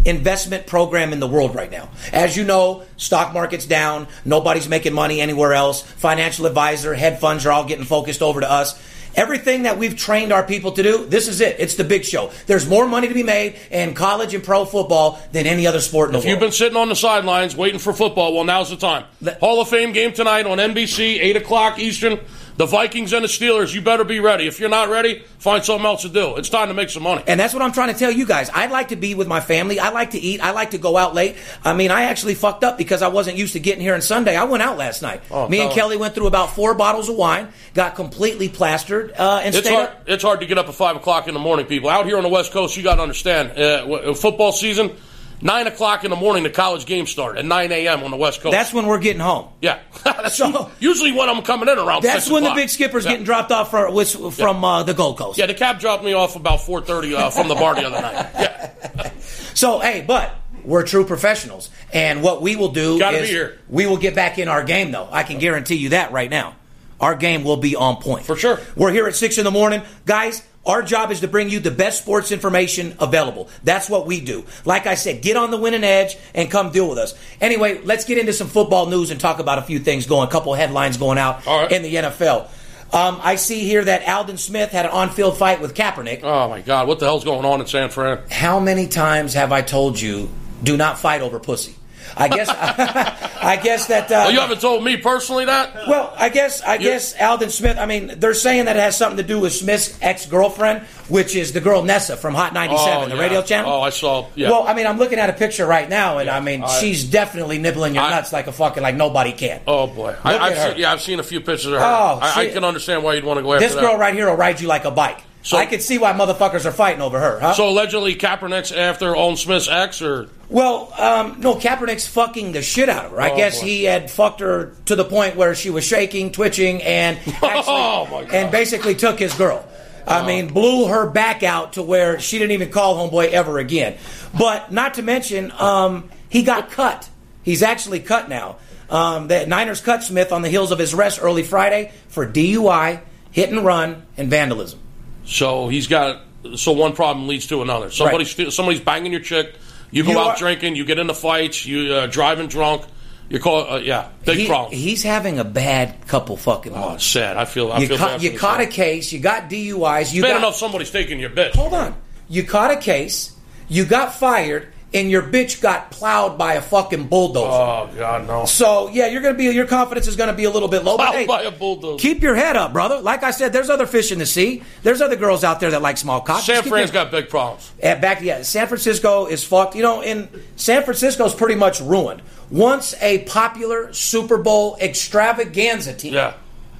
investment 0.05 0.67
program 0.67 1.13
in 1.13 1.19
the 1.19 1.27
world 1.27 1.55
right 1.55 1.71
now. 1.71 1.89
As 2.13 2.37
you 2.37 2.43
know, 2.43 2.83
stock 2.97 3.33
market's 3.33 3.65
down. 3.65 4.07
Nobody's 4.25 4.69
making 4.69 4.93
money 4.93 5.21
anywhere 5.21 5.53
else. 5.53 5.81
Financial 5.81 6.45
advisor, 6.45 6.93
hedge 6.93 7.19
funds 7.19 7.45
are 7.45 7.51
all 7.51 7.65
getting 7.65 7.85
focused 7.85 8.21
over 8.21 8.41
to 8.41 8.49
us. 8.49 8.79
Everything 9.15 9.63
that 9.63 9.79
we've 9.79 9.97
trained 9.97 10.31
our 10.31 10.43
people 10.43 10.73
to 10.73 10.83
do, 10.83 11.05
this 11.07 11.27
is 11.27 11.41
it. 11.41 11.55
It's 11.59 11.73
the 11.73 11.83
big 11.83 12.05
show. 12.05 12.29
There's 12.45 12.69
more 12.69 12.87
money 12.87 13.07
to 13.07 13.15
be 13.15 13.23
made 13.23 13.55
in 13.71 13.95
college 13.95 14.35
and 14.35 14.43
pro 14.43 14.63
football 14.63 15.19
than 15.31 15.47
any 15.47 15.65
other 15.65 15.79
sport 15.81 16.09
in 16.09 16.11
the 16.11 16.17
world. 16.17 16.25
If 16.25 16.27
world. 16.27 16.31
you've 16.33 16.47
been 16.47 16.51
sitting 16.51 16.77
on 16.77 16.87
the 16.87 16.95
sidelines 16.95 17.55
waiting 17.55 17.79
for 17.79 17.93
football, 17.93 18.35
well, 18.35 18.43
now's 18.43 18.69
the 18.69 18.77
time. 18.77 19.05
Hall 19.39 19.59
of 19.59 19.69
Fame 19.69 19.91
game 19.91 20.13
tonight 20.13 20.45
on 20.45 20.59
NBC, 20.59 21.19
8 21.19 21.35
o'clock 21.35 21.79
Eastern. 21.79 22.19
The 22.57 22.65
Vikings 22.65 23.13
and 23.13 23.23
the 23.23 23.27
Steelers, 23.27 23.73
you 23.73 23.81
better 23.81 24.03
be 24.03 24.19
ready. 24.19 24.47
If 24.47 24.59
you're 24.59 24.67
not 24.69 24.89
ready, 24.89 25.23
find 25.37 25.63
something 25.63 25.85
else 25.85 26.01
to 26.01 26.09
do. 26.09 26.37
It's 26.37 26.49
time 26.49 26.69
to 26.69 26.73
make 26.73 26.89
some 26.89 27.03
money. 27.03 27.23
And 27.27 27.39
that's 27.39 27.53
what 27.53 27.61
I'm 27.61 27.71
trying 27.71 27.93
to 27.93 27.99
tell 27.99 28.09
you 28.11 28.25
guys. 28.25 28.49
I'd 28.51 28.71
like 28.71 28.87
to 28.87 28.95
be 28.95 29.13
with 29.13 29.27
my 29.27 29.39
family. 29.41 29.79
I 29.79 29.89
like 29.89 30.11
to 30.11 30.19
eat. 30.19 30.41
I 30.41 30.51
like 30.51 30.71
to 30.71 30.79
go 30.79 30.97
out 30.97 31.13
late. 31.13 31.35
I 31.63 31.73
mean, 31.73 31.91
I 31.91 32.03
actually 32.05 32.33
fucked 32.33 32.63
up 32.63 32.77
because 32.77 33.03
I 33.03 33.09
wasn't 33.09 33.37
used 33.37 33.53
to 33.53 33.59
getting 33.59 33.81
here 33.81 33.93
on 33.93 34.01
Sunday. 34.01 34.35
I 34.35 34.45
went 34.45 34.63
out 34.63 34.75
last 34.77 35.03
night. 35.03 35.21
Oh, 35.29 35.47
Me 35.47 35.61
and 35.61 35.71
Kelly 35.71 35.97
went 35.97 36.15
through 36.15 36.27
about 36.27 36.55
four 36.55 36.73
bottles 36.73 37.09
of 37.09 37.15
wine, 37.15 37.49
got 37.75 37.93
completely 37.95 38.49
plastered, 38.49 39.13
uh, 39.17 39.41
and 39.43 39.53
It's 39.53 39.65
stayed 39.65 39.75
hard. 39.75 39.89
up. 39.89 40.03
It's 40.07 40.23
hard 40.23 40.39
to 40.39 40.47
get 40.47 40.57
up 40.57 40.67
at 40.67 40.73
five 40.73 40.95
o'clock 40.95 41.27
in 41.27 41.35
the 41.35 41.39
morning, 41.39 41.67
people. 41.67 41.89
Out 41.89 42.05
here 42.07 42.17
on 42.17 42.23
the 42.23 42.29
West 42.29 42.51
Coast, 42.53 42.75
you 42.75 42.81
got 42.81 42.95
to 42.95 43.03
understand. 43.03 43.51
Uh, 43.57 44.13
football 44.15 44.51
season, 44.51 44.95
nine 45.41 45.67
o'clock 45.67 46.03
in 46.03 46.09
the 46.09 46.15
morning, 46.15 46.43
the 46.43 46.49
college 46.49 46.85
games 46.85 47.09
start 47.09 47.37
at 47.37 47.45
nine 47.45 47.71
a.m. 47.71 48.03
on 48.03 48.11
the 48.11 48.17
West 48.17 48.41
Coast. 48.41 48.51
That's 48.51 48.73
when 48.73 48.85
we're 48.87 48.99
getting 48.99 49.21
home. 49.21 49.49
yeah. 49.61 49.79
that's 50.03 50.35
So- 50.37 50.71
usually 50.79 51.11
when 51.11 51.29
I'm 51.29 51.41
coming 51.43 51.69
in 51.69 51.77
around. 51.77 52.03
That's 52.03 52.25
6 52.25 52.31
when 52.33 52.43
the 52.43 52.53
big 52.53 52.69
skipper's 52.69 53.05
Yeah. 53.05 53.11
getting 53.11 53.25
dropped 53.25 53.51
off 53.51 53.71
with, 53.93 54.35
from 54.35 54.63
uh, 54.63 54.83
the 54.83 54.93
Gold 54.93 55.17
Coast. 55.17 55.37
Yeah, 55.37 55.45
the 55.47 55.53
cab 55.53 55.79
dropped 55.79 56.03
me 56.03 56.13
off 56.13 56.35
about 56.35 56.61
four 56.61 56.81
thirty 56.81 57.15
uh, 57.15 57.29
from 57.29 57.47
the 57.47 57.55
bar 57.55 57.75
the 57.75 57.85
other 57.85 58.01
night. 58.01 58.29
Yeah. 58.35 59.11
So, 59.57 59.79
hey, 59.79 60.03
but 60.07 60.35
we're 60.63 60.83
true 60.85 61.03
professionals. 61.03 61.71
And 61.91 62.21
what 62.21 62.43
we 62.43 62.55
will 62.55 62.69
do 62.69 63.01
is 63.01 63.53
we 63.67 63.87
will 63.87 63.97
get 63.97 64.13
back 64.13 64.37
in 64.37 64.47
our 64.49 64.63
game, 64.63 64.91
though. 64.91 65.07
I 65.11 65.23
can 65.23 65.39
guarantee 65.39 65.75
you 65.77 65.89
that 65.89 66.11
right 66.11 66.29
now. 66.29 66.55
Our 66.99 67.15
game 67.15 67.43
will 67.43 67.57
be 67.57 67.75
on 67.75 67.95
point. 67.99 68.23
For 68.25 68.35
sure. 68.35 68.59
We're 68.75 68.91
here 68.91 69.07
at 69.07 69.15
6 69.15 69.37
in 69.39 69.45
the 69.45 69.49
morning. 69.51 69.81
Guys, 70.05 70.43
our 70.67 70.83
job 70.83 71.11
is 71.11 71.21
to 71.21 71.27
bring 71.27 71.49
you 71.49 71.59
the 71.59 71.71
best 71.71 72.01
sports 72.01 72.31
information 72.31 72.95
available. 72.99 73.49
That's 73.63 73.89
what 73.89 74.05
we 74.05 74.21
do. 74.21 74.45
Like 74.65 74.85
I 74.85 74.95
said, 74.95 75.21
get 75.21 75.37
on 75.37 75.49
the 75.49 75.57
winning 75.57 75.83
edge 75.83 76.17
and 76.35 76.51
come 76.51 76.71
deal 76.71 76.89
with 76.89 76.97
us. 76.97 77.15
Anyway, 77.41 77.81
let's 77.83 78.05
get 78.05 78.17
into 78.17 78.33
some 78.33 78.47
football 78.47 78.87
news 78.87 79.09
and 79.09 79.19
talk 79.19 79.39
about 79.39 79.57
a 79.57 79.63
few 79.63 79.79
things 79.79 80.05
going, 80.05 80.27
a 80.27 80.31
couple 80.31 80.53
headlines 80.53 80.97
going 80.97 81.17
out 81.17 81.45
right. 81.45 81.71
in 81.71 81.81
the 81.81 81.95
NFL. 81.95 82.49
Um, 82.93 83.19
I 83.21 83.35
see 83.35 83.65
here 83.65 83.83
that 83.83 84.07
Aldon 84.07 84.37
Smith 84.37 84.71
had 84.71 84.85
an 84.85 84.91
on-field 84.91 85.37
fight 85.37 85.59
with 85.59 85.73
Kaepernick. 85.73 86.21
Oh 86.23 86.47
my 86.47 86.61
God, 86.61 86.87
what 86.87 86.99
the 86.99 87.05
hell's 87.05 87.25
going 87.25 87.45
on 87.45 87.59
in 87.59 87.67
San 87.67 87.89
Fran? 87.89 88.19
How 88.31 88.59
many 88.59 88.87
times 88.87 89.33
have 89.33 89.51
I 89.51 89.61
told 89.61 89.99
you, 89.99 90.29
do 90.63 90.77
not 90.77 90.97
fight 90.97 91.21
over 91.21 91.39
pussy? 91.39 91.75
I 92.15 92.29
guess, 92.29 92.47
I 92.51 93.36
guess 93.55 93.87
that. 93.87 94.11
Uh, 94.11 94.25
Well, 94.25 94.31
you 94.33 94.39
haven't 94.41 94.59
told 94.61 94.83
me 94.83 94.97
personally 94.97 95.45
that. 95.45 95.87
well, 95.87 96.13
I 96.17 96.29
guess 96.29 96.61
I 96.61 96.77
guess 96.77 97.15
Aldon 97.19 97.49
Smith. 97.49 97.77
I 97.79 97.85
mean, 97.85 98.13
they're 98.17 98.33
saying 98.33 98.65
that 98.65 98.75
it 98.75 98.79
has 98.81 98.97
something 98.97 99.17
to 99.17 99.23
do 99.23 99.39
with 99.39 99.53
Smith's 99.53 99.97
ex 100.01 100.25
girlfriend, 100.25 100.81
which 101.07 101.35
is 101.35 101.53
the 101.53 101.61
girl 101.61 101.81
Nessa 101.83 102.17
from 102.17 102.33
Hot 102.35 102.53
97, 102.53 103.03
Oh, 103.03 103.07
the 103.07 103.15
yeah. 103.15 103.21
radio 103.21 103.41
channel. 103.41 103.71
Oh, 103.71 103.81
I 103.81 103.89
saw. 103.91 104.25
Yeah. 104.35 104.49
Well, 104.51 104.67
I 104.67 104.73
mean, 104.73 104.85
I'm 104.85 104.97
looking 104.97 105.19
at 105.19 105.29
a 105.29 105.33
picture 105.33 105.65
right 105.65 105.87
now, 105.89 106.17
and 106.17 106.27
Yeah, 106.27 106.35
I 106.37 106.41
mean, 106.41 106.63
I- 106.63 106.79
she's 106.79 107.03
definitely 107.05 107.57
nibbling 107.57 107.95
your 107.95 108.03
I- 108.03 108.09
nuts 108.09 108.33
like 108.33 108.47
a 108.47 108.51
fucking 108.51 108.83
like 108.83 108.95
nobody 108.95 109.31
can. 109.31 109.61
oh 109.65 109.87
boy, 109.87 110.15
I, 110.23 110.37
I've 110.37 110.57
seen, 110.57 110.77
yeah, 110.81 110.91
I've 110.91 111.01
seen 111.01 111.19
a 111.19 111.23
few 111.23 111.39
pictures 111.39 111.67
of 111.67 111.73
her. 111.73 111.79
Oh, 111.79 112.19
I, 112.21 112.41
I 112.41 112.47
can 112.49 112.63
understand 112.65 113.03
why 113.03 113.13
you'd 113.13 113.23
want 113.23 113.37
to 113.37 113.43
go 113.43 113.53
after 113.53 113.65
this 113.65 113.75
that. 113.75 113.81
girl 113.81 113.97
right 113.97 114.13
here 114.13 114.27
will 114.29 114.35
ride 114.35 114.59
you 114.59 114.67
like 114.67 114.83
a 114.85 114.91
bike. 114.91 115.19
So- 115.47 115.57
I 115.57 115.65
can 115.65 115.79
see 115.79 115.97
why 115.97 116.11
motherfuckers 116.13 116.65
are 116.65 116.71
fighting 116.71 117.01
over 117.01 117.19
her, 117.19 117.39
huh? 117.39 117.53
So 117.53 117.69
allegedly, 117.69 118.15
Kaepernick's 118.15 118.71
after 118.73 119.15
Aldon 119.15 119.37
Smith's 119.37 119.69
ex, 119.69 120.01
or 120.01 120.27
Well, 120.49 120.91
um, 120.97 121.39
no, 121.39 121.55
Kaepernick's 121.55 122.05
fucking 122.05 122.51
the 122.51 122.61
shit 122.61 122.89
out 122.89 123.05
of 123.05 123.11
her. 123.11 123.21
I 123.21 123.31
Oh, 123.31 123.37
guess 123.37 123.59
boy. 123.61 123.65
he 123.67 123.83
had 123.85 124.11
fucked 124.11 124.41
her 124.41 124.73
to 124.85 124.95
the 124.97 125.05
point 125.05 125.35
where 125.37 125.55
she 125.55 125.69
was 125.69 125.85
shaking, 125.85 126.31
twitching, 126.31 126.81
and 126.83 127.17
actually, 127.27 127.63
Oh, 127.67 128.07
my 128.11 128.23
God. 128.23 128.33
and 128.33 128.51
basically 128.51 128.93
took 128.95 129.19
his 129.19 129.33
girl. 129.35 129.65
I 130.05 130.25
mean, 130.25 130.47
blew 130.47 130.87
her 130.87 131.09
back 131.09 131.43
out 131.43 131.73
to 131.73 131.83
where 131.83 132.17
she 132.19 132.37
didn't 132.39 132.51
even 132.51 132.69
call 132.69 133.09
homeboy 133.09 133.29
ever 133.31 133.57
again. 133.59 133.97
But 134.37 134.71
not 134.71 134.93
to 134.95 135.01
mention, 135.01 135.51
um, 135.57 136.09
he 136.29 136.43
got 136.43 136.71
cut. 136.71 137.09
He's 137.43 137.61
actually 137.63 137.99
cut 137.99 138.29
now. 138.29 138.55
Um, 138.89 139.27
the 139.27 139.45
Niners 139.45 139.81
cut 139.81 140.03
Smith 140.03 140.31
on 140.31 140.43
the 140.43 140.49
heels 140.49 140.71
of 140.71 140.79
his 140.79 140.93
arrest 140.93 141.19
early 141.21 141.43
Friday 141.43 141.91
for 142.07 142.25
DUI, 142.25 143.01
hit 143.31 143.49
and 143.49 143.65
run, 143.65 144.03
and 144.17 144.29
vandalism. 144.29 144.79
So 145.27 145.67
he's 145.67 145.85
got. 145.87 146.21
So 146.55 146.71
one 146.71 146.93
problem 146.93 147.27
leads 147.27 147.45
to 147.47 147.61
another. 147.61 147.91
Somebody's 147.91 148.31
steal- 148.31 148.51
somebody's 148.51 148.79
banging 148.81 149.11
your 149.11 149.21
chick. 149.21 149.53
You 149.91 150.03
go 150.03 150.11
You 150.11 150.19
out 150.19 150.27
are- 150.29 150.37
drinking. 150.37 150.75
You 150.75 150.85
get 150.85 150.97
into 150.99 151.13
fights. 151.13 151.65
You 151.65 151.93
uh, 151.93 152.07
driving 152.07 152.47
drunk. 152.47 152.83
You 153.29 153.39
call. 153.39 153.69
Uh, 153.69 153.77
yeah, 153.79 154.07
big 154.25 154.37
He- 154.37 154.47
problem. 154.47 154.73
He's 154.73 155.03
having 155.03 155.37
a 155.39 155.43
bad 155.43 156.07
couple 156.07 156.37
fucking 156.37 156.73
oh, 156.73 156.79
months. 156.79 157.03
it's 157.03 157.11
sad. 157.11 157.35
I 157.37 157.43
feel. 157.45 157.71
I 157.71 157.79
You, 157.79 157.87
feel 157.87 157.97
bad 157.97 158.21
you 158.23 158.37
caught 158.37 158.57
guy. 158.59 158.63
a 158.63 158.67
case. 158.67 159.11
You 159.11 159.19
got 159.19 159.49
DUIs. 159.49 160.13
You 160.13 160.21
Bad 160.21 160.29
got 160.29 160.37
enough 160.37 160.55
somebody's 160.55 160.91
taking 160.91 161.19
your 161.19 161.29
bitch. 161.31 161.53
hold 161.55 161.73
on. 161.73 161.95
You 162.29 162.43
caught 162.43 162.71
a 162.71 162.77
case. 162.77 163.33
You 163.69 163.83
got 163.83 164.13
fired, 164.15 164.69
and 164.93 165.11
your 165.11 165.21
bitch 165.21 165.59
got 165.61 165.91
plowed 165.91 166.37
by 166.37 166.53
a 166.53 166.61
fucking 166.61 167.07
bulldozer. 167.07 167.47
Oh 167.51 167.89
God, 167.97 168.25
no. 168.25 168.45
so 168.45 168.87
yeah, 168.89 169.07
you're 169.07 169.21
gonna 169.21 169.37
be 169.37 169.45
your 169.45 169.67
confidence 169.67 170.07
is 170.07 170.15
gonna 170.15 170.33
be 170.33 170.45
a 170.45 170.49
little 170.49 170.69
bit 170.69 170.83
low. 170.85 170.95
Plowed 170.95 171.13
hey, 171.13 171.25
by 171.25 171.41
a 171.43 171.51
bulldozer. 171.51 171.99
Keep 172.01 172.21
your 172.23 172.35
head 172.35 172.55
up, 172.55 172.71
brother. 172.73 172.99
Like 173.01 173.21
I 173.23 173.31
said, 173.31 173.51
there's 173.51 173.69
other 173.69 173.85
fish 173.85 174.11
in 174.13 174.19
the 174.19 174.25
sea. 174.25 174.63
There's 174.83 175.01
other 175.01 175.17
girls 175.17 175.43
out 175.43 175.59
there 175.59 175.71
that 175.71 175.81
like 175.81 175.97
small 175.97 176.21
cocks. 176.21 176.45
San 176.45 176.63
Fran's 176.63 176.93
your- 176.93 177.03
got 177.03 177.11
big 177.11 177.29
problems. 177.29 177.69
uh, 177.83 177.95
back 177.99 178.21
yeah, 178.21 178.41
San 178.43 178.67
Francisco 178.67 179.25
is 179.25 179.43
fucked. 179.43 179.75
You 179.75 179.81
know, 179.83 180.01
in 180.01 180.29
San 180.55 180.83
Francisco's 180.83 181.35
pretty 181.35 181.55
much 181.55 181.81
ruined. 181.81 182.21
Once 182.49 182.95
a 183.01 183.19
popular 183.25 183.91
Super 183.91 184.37
Bowl 184.37 184.77
extravaganza 184.79 185.93
team. 185.93 186.13
Yeah. 186.13 186.33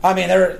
I 0.03 0.13
mean, 0.13 0.29
they're 0.29 0.59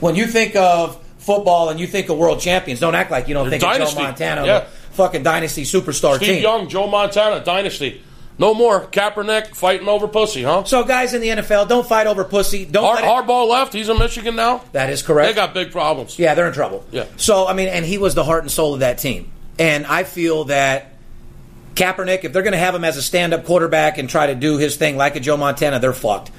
when 0.00 0.14
you 0.14 0.26
think 0.26 0.54
of 0.56 1.02
football 1.18 1.70
and 1.70 1.78
you 1.80 1.86
think 1.86 2.08
of 2.08 2.18
world 2.18 2.40
champions, 2.40 2.80
don't 2.80 2.94
act 2.94 3.10
like 3.10 3.28
you 3.28 3.34
don't 3.34 3.44
They're 3.50 3.58
think 3.58 3.62
dynasty. 3.62 3.96
of 3.96 3.98
Joe 3.98 4.04
Montana, 4.04 4.46
Yeah. 4.46 4.64
Fucking 4.92 5.22
dynasty 5.22 5.62
superstar 5.64 6.16
Steve 6.16 6.28
team. 6.28 6.42
Young, 6.42 6.68
Joe 6.68 6.86
Montana, 6.86 7.44
dynasty. 7.44 8.02
No 8.38 8.54
more 8.54 8.86
Kaepernick 8.86 9.54
fighting 9.54 9.88
over 9.88 10.08
pussy, 10.08 10.42
huh? 10.42 10.64
So, 10.64 10.84
guys 10.84 11.12
in 11.12 11.20
the 11.20 11.28
NFL, 11.28 11.68
don't 11.68 11.86
fight 11.86 12.06
over 12.06 12.24
pussy. 12.24 12.64
Don't 12.64 12.82
Har- 12.84 12.98
it- 12.98 13.04
Harbaugh 13.26 13.46
left. 13.48 13.72
He's 13.74 13.88
in 13.90 13.98
Michigan 13.98 14.34
now. 14.36 14.62
That 14.72 14.88
is 14.90 15.02
correct. 15.02 15.28
They 15.28 15.34
got 15.34 15.52
big 15.52 15.70
problems. 15.70 16.18
Yeah, 16.18 16.34
they're 16.34 16.46
in 16.46 16.54
trouble. 16.54 16.84
Yeah. 16.90 17.04
So 17.18 17.46
I 17.46 17.52
mean, 17.52 17.68
and 17.68 17.84
he 17.84 17.98
was 17.98 18.14
the 18.14 18.24
heart 18.24 18.42
and 18.42 18.50
soul 18.50 18.74
of 18.74 18.80
that 18.80 18.98
team. 18.98 19.30
And 19.58 19.86
I 19.86 20.04
feel 20.04 20.44
that 20.44 20.94
Kaepernick, 21.74 22.24
if 22.24 22.32
they're 22.32 22.42
going 22.42 22.52
to 22.52 22.58
have 22.58 22.74
him 22.74 22.84
as 22.84 22.96
a 22.96 23.02
stand-up 23.02 23.44
quarterback 23.44 23.98
and 23.98 24.08
try 24.08 24.26
to 24.28 24.34
do 24.34 24.56
his 24.58 24.76
thing 24.76 24.96
like 24.96 25.14
a 25.16 25.20
Joe 25.20 25.36
Montana, 25.36 25.78
they're 25.78 25.92
fucked. 25.92 26.30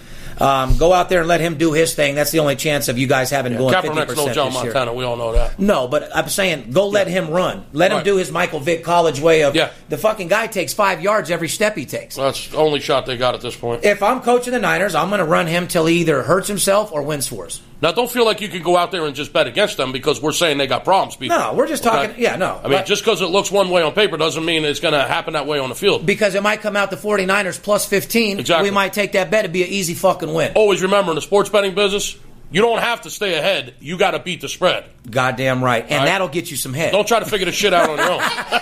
Um, 0.43 0.77
go 0.77 0.91
out 0.91 1.07
there 1.09 1.19
and 1.19 1.27
let 1.27 1.39
him 1.41 1.57
do 1.57 1.71
his 1.71 1.95
thing. 1.95 2.15
That's 2.15 2.31
the 2.31 2.39
only 2.39 2.55
chance 2.57 2.89
of 2.89 2.97
you 2.97 3.07
guys 3.07 3.29
having 3.29 3.55
going 3.57 3.73
fifty 3.73 3.89
percent 3.89 4.17
no 4.27 4.33
Joe 4.33 4.45
this 4.45 4.55
year. 4.55 4.63
Montana. 4.65 4.93
We 4.93 5.05
all 5.05 5.15
know 5.15 5.31
that. 5.33 5.57
No, 5.57 5.88
but 5.88 6.13
I'm 6.15 6.27
saying 6.27 6.71
go 6.71 6.89
let 6.89 7.07
him 7.07 7.29
run. 7.29 7.65
Let 7.71 7.91
him 7.91 8.03
do 8.03 8.17
his 8.17 8.31
Michael 8.31 8.59
Vick 8.59 8.83
college 8.83 9.19
way 9.21 9.43
of 9.43 9.55
Yeah. 9.55 9.71
the 9.89 9.97
fucking 9.97 10.27
guy 10.27 10.47
takes 10.47 10.73
five 10.73 11.01
yards 11.01 11.31
every 11.31 11.47
step 11.47 11.75
he 11.77 11.85
takes. 11.85 12.15
That's 12.15 12.50
the 12.50 12.57
only 12.57 12.79
shot 12.81 13.05
they 13.05 13.15
got 13.15 13.35
at 13.35 13.41
this 13.41 13.55
point. 13.55 13.85
If 13.85 14.03
I'm 14.03 14.19
coaching 14.21 14.51
the 14.53 14.59
Niners, 14.59 14.95
I'm 14.95 15.07
going 15.09 15.19
to 15.19 15.25
run 15.25 15.47
him 15.47 15.67
till 15.67 15.85
he 15.85 16.01
either 16.01 16.23
hurts 16.23 16.47
himself 16.50 16.91
or 16.91 17.03
wins 17.03 17.27
for 17.27 17.45
us. 17.45 17.62
Now, 17.83 17.91
don't 17.91 18.09
feel 18.09 18.23
like 18.23 18.39
you 18.39 18.47
can 18.47 18.61
go 18.63 18.77
out 18.77 18.91
there 18.93 19.05
and 19.05 19.13
just 19.13 19.33
bet 19.33 19.45
against 19.45 19.75
them 19.75 19.91
because 19.91 20.21
we're 20.21 20.31
saying 20.31 20.57
they 20.57 20.67
got 20.67 20.85
problems. 20.85 21.17
People. 21.17 21.37
No, 21.37 21.53
we're 21.53 21.67
just 21.67 21.83
talking- 21.83 22.15
yeah, 22.17 22.37
no, 22.37 22.57
I 22.63 22.69
mean, 22.69 22.77
but- 22.79 22.85
just 22.85 23.03
because 23.03 23.21
it 23.21 23.25
looks 23.25 23.51
one 23.51 23.69
way 23.69 23.81
on 23.81 23.91
paper 23.91 24.15
doesn't 24.15 24.45
mean 24.45 24.63
it's 24.63 24.79
going 24.79 24.93
to 24.93 25.03
happen 25.03 25.33
that 25.33 25.47
way 25.47 25.59
on 25.59 25.67
the 25.67 25.75
field. 25.75 26.05
Because 26.05 26.33
it 26.33 26.41
might 26.41 26.61
come 26.61 26.77
out 26.77 26.91
the 26.91 26.95
49ers 26.95 27.61
plus 27.61 27.85
15. 27.85 28.39
Exactly. 28.39 28.69
We 28.69 28.73
might 28.73 28.93
take 28.93 29.11
that 29.11 29.29
bet. 29.29 29.41
It'd 29.41 29.51
be 29.51 29.63
an 29.63 29.69
easy 29.69 29.95
fucking 29.95 30.33
win. 30.33 30.53
Always 30.55 30.81
remember 30.81 31.11
in 31.11 31.15
the 31.15 31.21
sports 31.21 31.49
betting 31.49 31.75
business, 31.75 32.15
you 32.51 32.61
don't 32.61 32.79
have 32.79 33.01
to 33.01 33.09
stay 33.09 33.37
ahead. 33.37 33.73
You 33.81 33.97
got 33.97 34.11
to 34.11 34.19
beat 34.19 34.39
the 34.39 34.47
spread. 34.47 34.85
Goddamn 35.11 35.61
right. 35.61 35.83
And 35.83 35.91
right. 35.91 36.05
that'll 36.05 36.29
get 36.29 36.49
you 36.51 36.55
some 36.55 36.73
head. 36.73 36.93
Don't 36.93 37.05
try 37.05 37.19
to 37.19 37.25
figure 37.25 37.47
the 37.47 37.51
shit 37.51 37.73
out 37.73 37.89
on 37.89 37.97
your 37.97 38.11
own. 38.11 38.21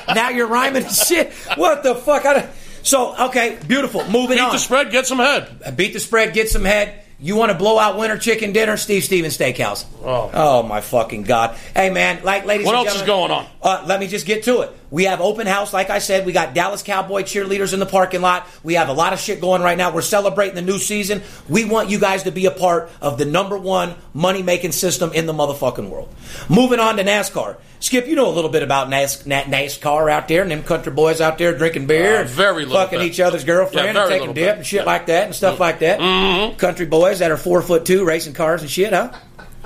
now 0.16 0.30
you're 0.30 0.48
rhyming 0.48 0.88
shit. 0.88 1.32
What 1.58 1.84
the 1.84 1.94
fuck? 1.94 2.26
I 2.26 2.34
don't- 2.34 2.50
so, 2.84 3.28
okay, 3.28 3.60
beautiful. 3.68 4.04
Moving 4.06 4.38
Beat 4.38 4.40
on. 4.40 4.50
Beat 4.50 4.54
the 4.54 4.60
spread, 4.60 4.92
get 4.92 5.06
some 5.06 5.20
head. 5.20 5.76
Beat 5.78 5.94
the 5.94 6.00
spread, 6.00 6.34
get 6.34 6.50
some 6.50 6.66
head. 6.66 7.04
You 7.22 7.36
want 7.36 7.52
to 7.52 7.58
blow 7.58 7.78
out 7.78 8.00
winter 8.00 8.18
chicken 8.18 8.52
dinner? 8.52 8.78
Steve 8.78 9.04
Stevens 9.04 9.38
Steakhouse. 9.38 9.86
Oh. 10.04 10.64
my 10.64 10.82
fucking 10.82 11.22
God. 11.24 11.56
Hey, 11.76 11.92
man, 11.92 12.24
like, 12.24 12.46
ladies 12.46 12.66
What 12.66 12.76
else 12.76 12.96
is 12.96 13.04
going 13.04 13.30
on? 13.30 13.46
Uh, 13.62 13.84
let 13.88 14.00
me 14.00 14.08
just 14.08 14.26
get 14.26 14.44
to 14.46 14.62
it. 14.62 14.72
We 14.92 15.06
have 15.06 15.22
open 15.22 15.48
house, 15.48 15.72
like 15.74 15.90
I 15.90 16.00
said. 16.00 16.26
We 16.26 16.34
got 16.34 16.54
Dallas 16.54 16.84
Cowboy 16.84 17.22
cheerleaders 17.24 17.74
in 17.74 17.80
the 17.80 17.86
parking 17.86 18.22
lot. 18.22 18.46
We 18.62 18.74
have 18.74 18.90
a 18.90 18.94
lot 18.94 19.14
of 19.14 19.20
shit 19.20 19.40
going 19.40 19.62
right 19.62 19.78
now. 19.78 19.94
We're 19.94 20.02
celebrating 20.02 20.56
the 20.56 20.62
new 20.62 20.78
season. 20.80 21.22
We 21.48 21.64
want 21.64 21.90
you 21.90 21.98
guys 21.98 22.24
to 22.24 22.32
be 22.32 22.46
a 22.46 22.52
part 22.52 22.92
of 23.02 23.18
the 23.18 23.24
number 23.26 23.58
one 23.58 23.96
money 24.14 24.44
making 24.44 24.74
system 24.74 25.12
in 25.14 25.28
the 25.28 25.34
motherfucking 25.34 25.90
world. 25.90 26.14
Moving 26.50 26.80
on 26.82 26.98
to 26.98 27.04
NASCAR. 27.06 27.56
Skip, 27.80 28.06
you 28.06 28.16
know 28.16 28.28
a 28.30 28.36
little 28.36 28.50
bit 28.52 28.62
about 28.64 28.90
NAS- 28.90 29.26
Na- 29.26 29.44
NASCAR 29.44 30.12
out 30.12 30.28
there 30.28 30.42
and 30.44 30.52
them 30.52 30.62
country 30.62 30.92
boys 30.92 31.20
out 31.22 31.38
there 31.40 31.58
drinking 31.58 31.88
beer, 31.88 32.22
Uh, 32.22 32.24
very 32.26 32.66
little 32.66 32.78
fucking 32.82 33.00
bit. 33.00 33.08
each 33.08 33.20
other's 33.20 33.44
girlfriend, 33.44 33.96
Yeah, 33.96 34.02
and 34.04 34.10
taking 34.12 34.28
dip 34.28 34.36
bit. 34.36 34.58
and 34.58 34.66
shit 34.68 34.82
Yeah. 34.82 34.86
like 34.86 35.06
that 35.08 35.24
and 35.26 35.34
stuff 35.34 35.60
like 35.60 35.80
that. 35.80 36.00
Mm-hmm. 36.00 36.58
Country 36.58 36.86
boys 36.86 37.20
that 37.20 37.32
are 37.32 37.38
four 37.38 37.62
foot 37.64 37.86
two 37.86 38.04
racing 38.06 38.34
cars 38.34 38.62
and 38.62 38.70
shit, 38.70 38.94
huh? 38.94 39.10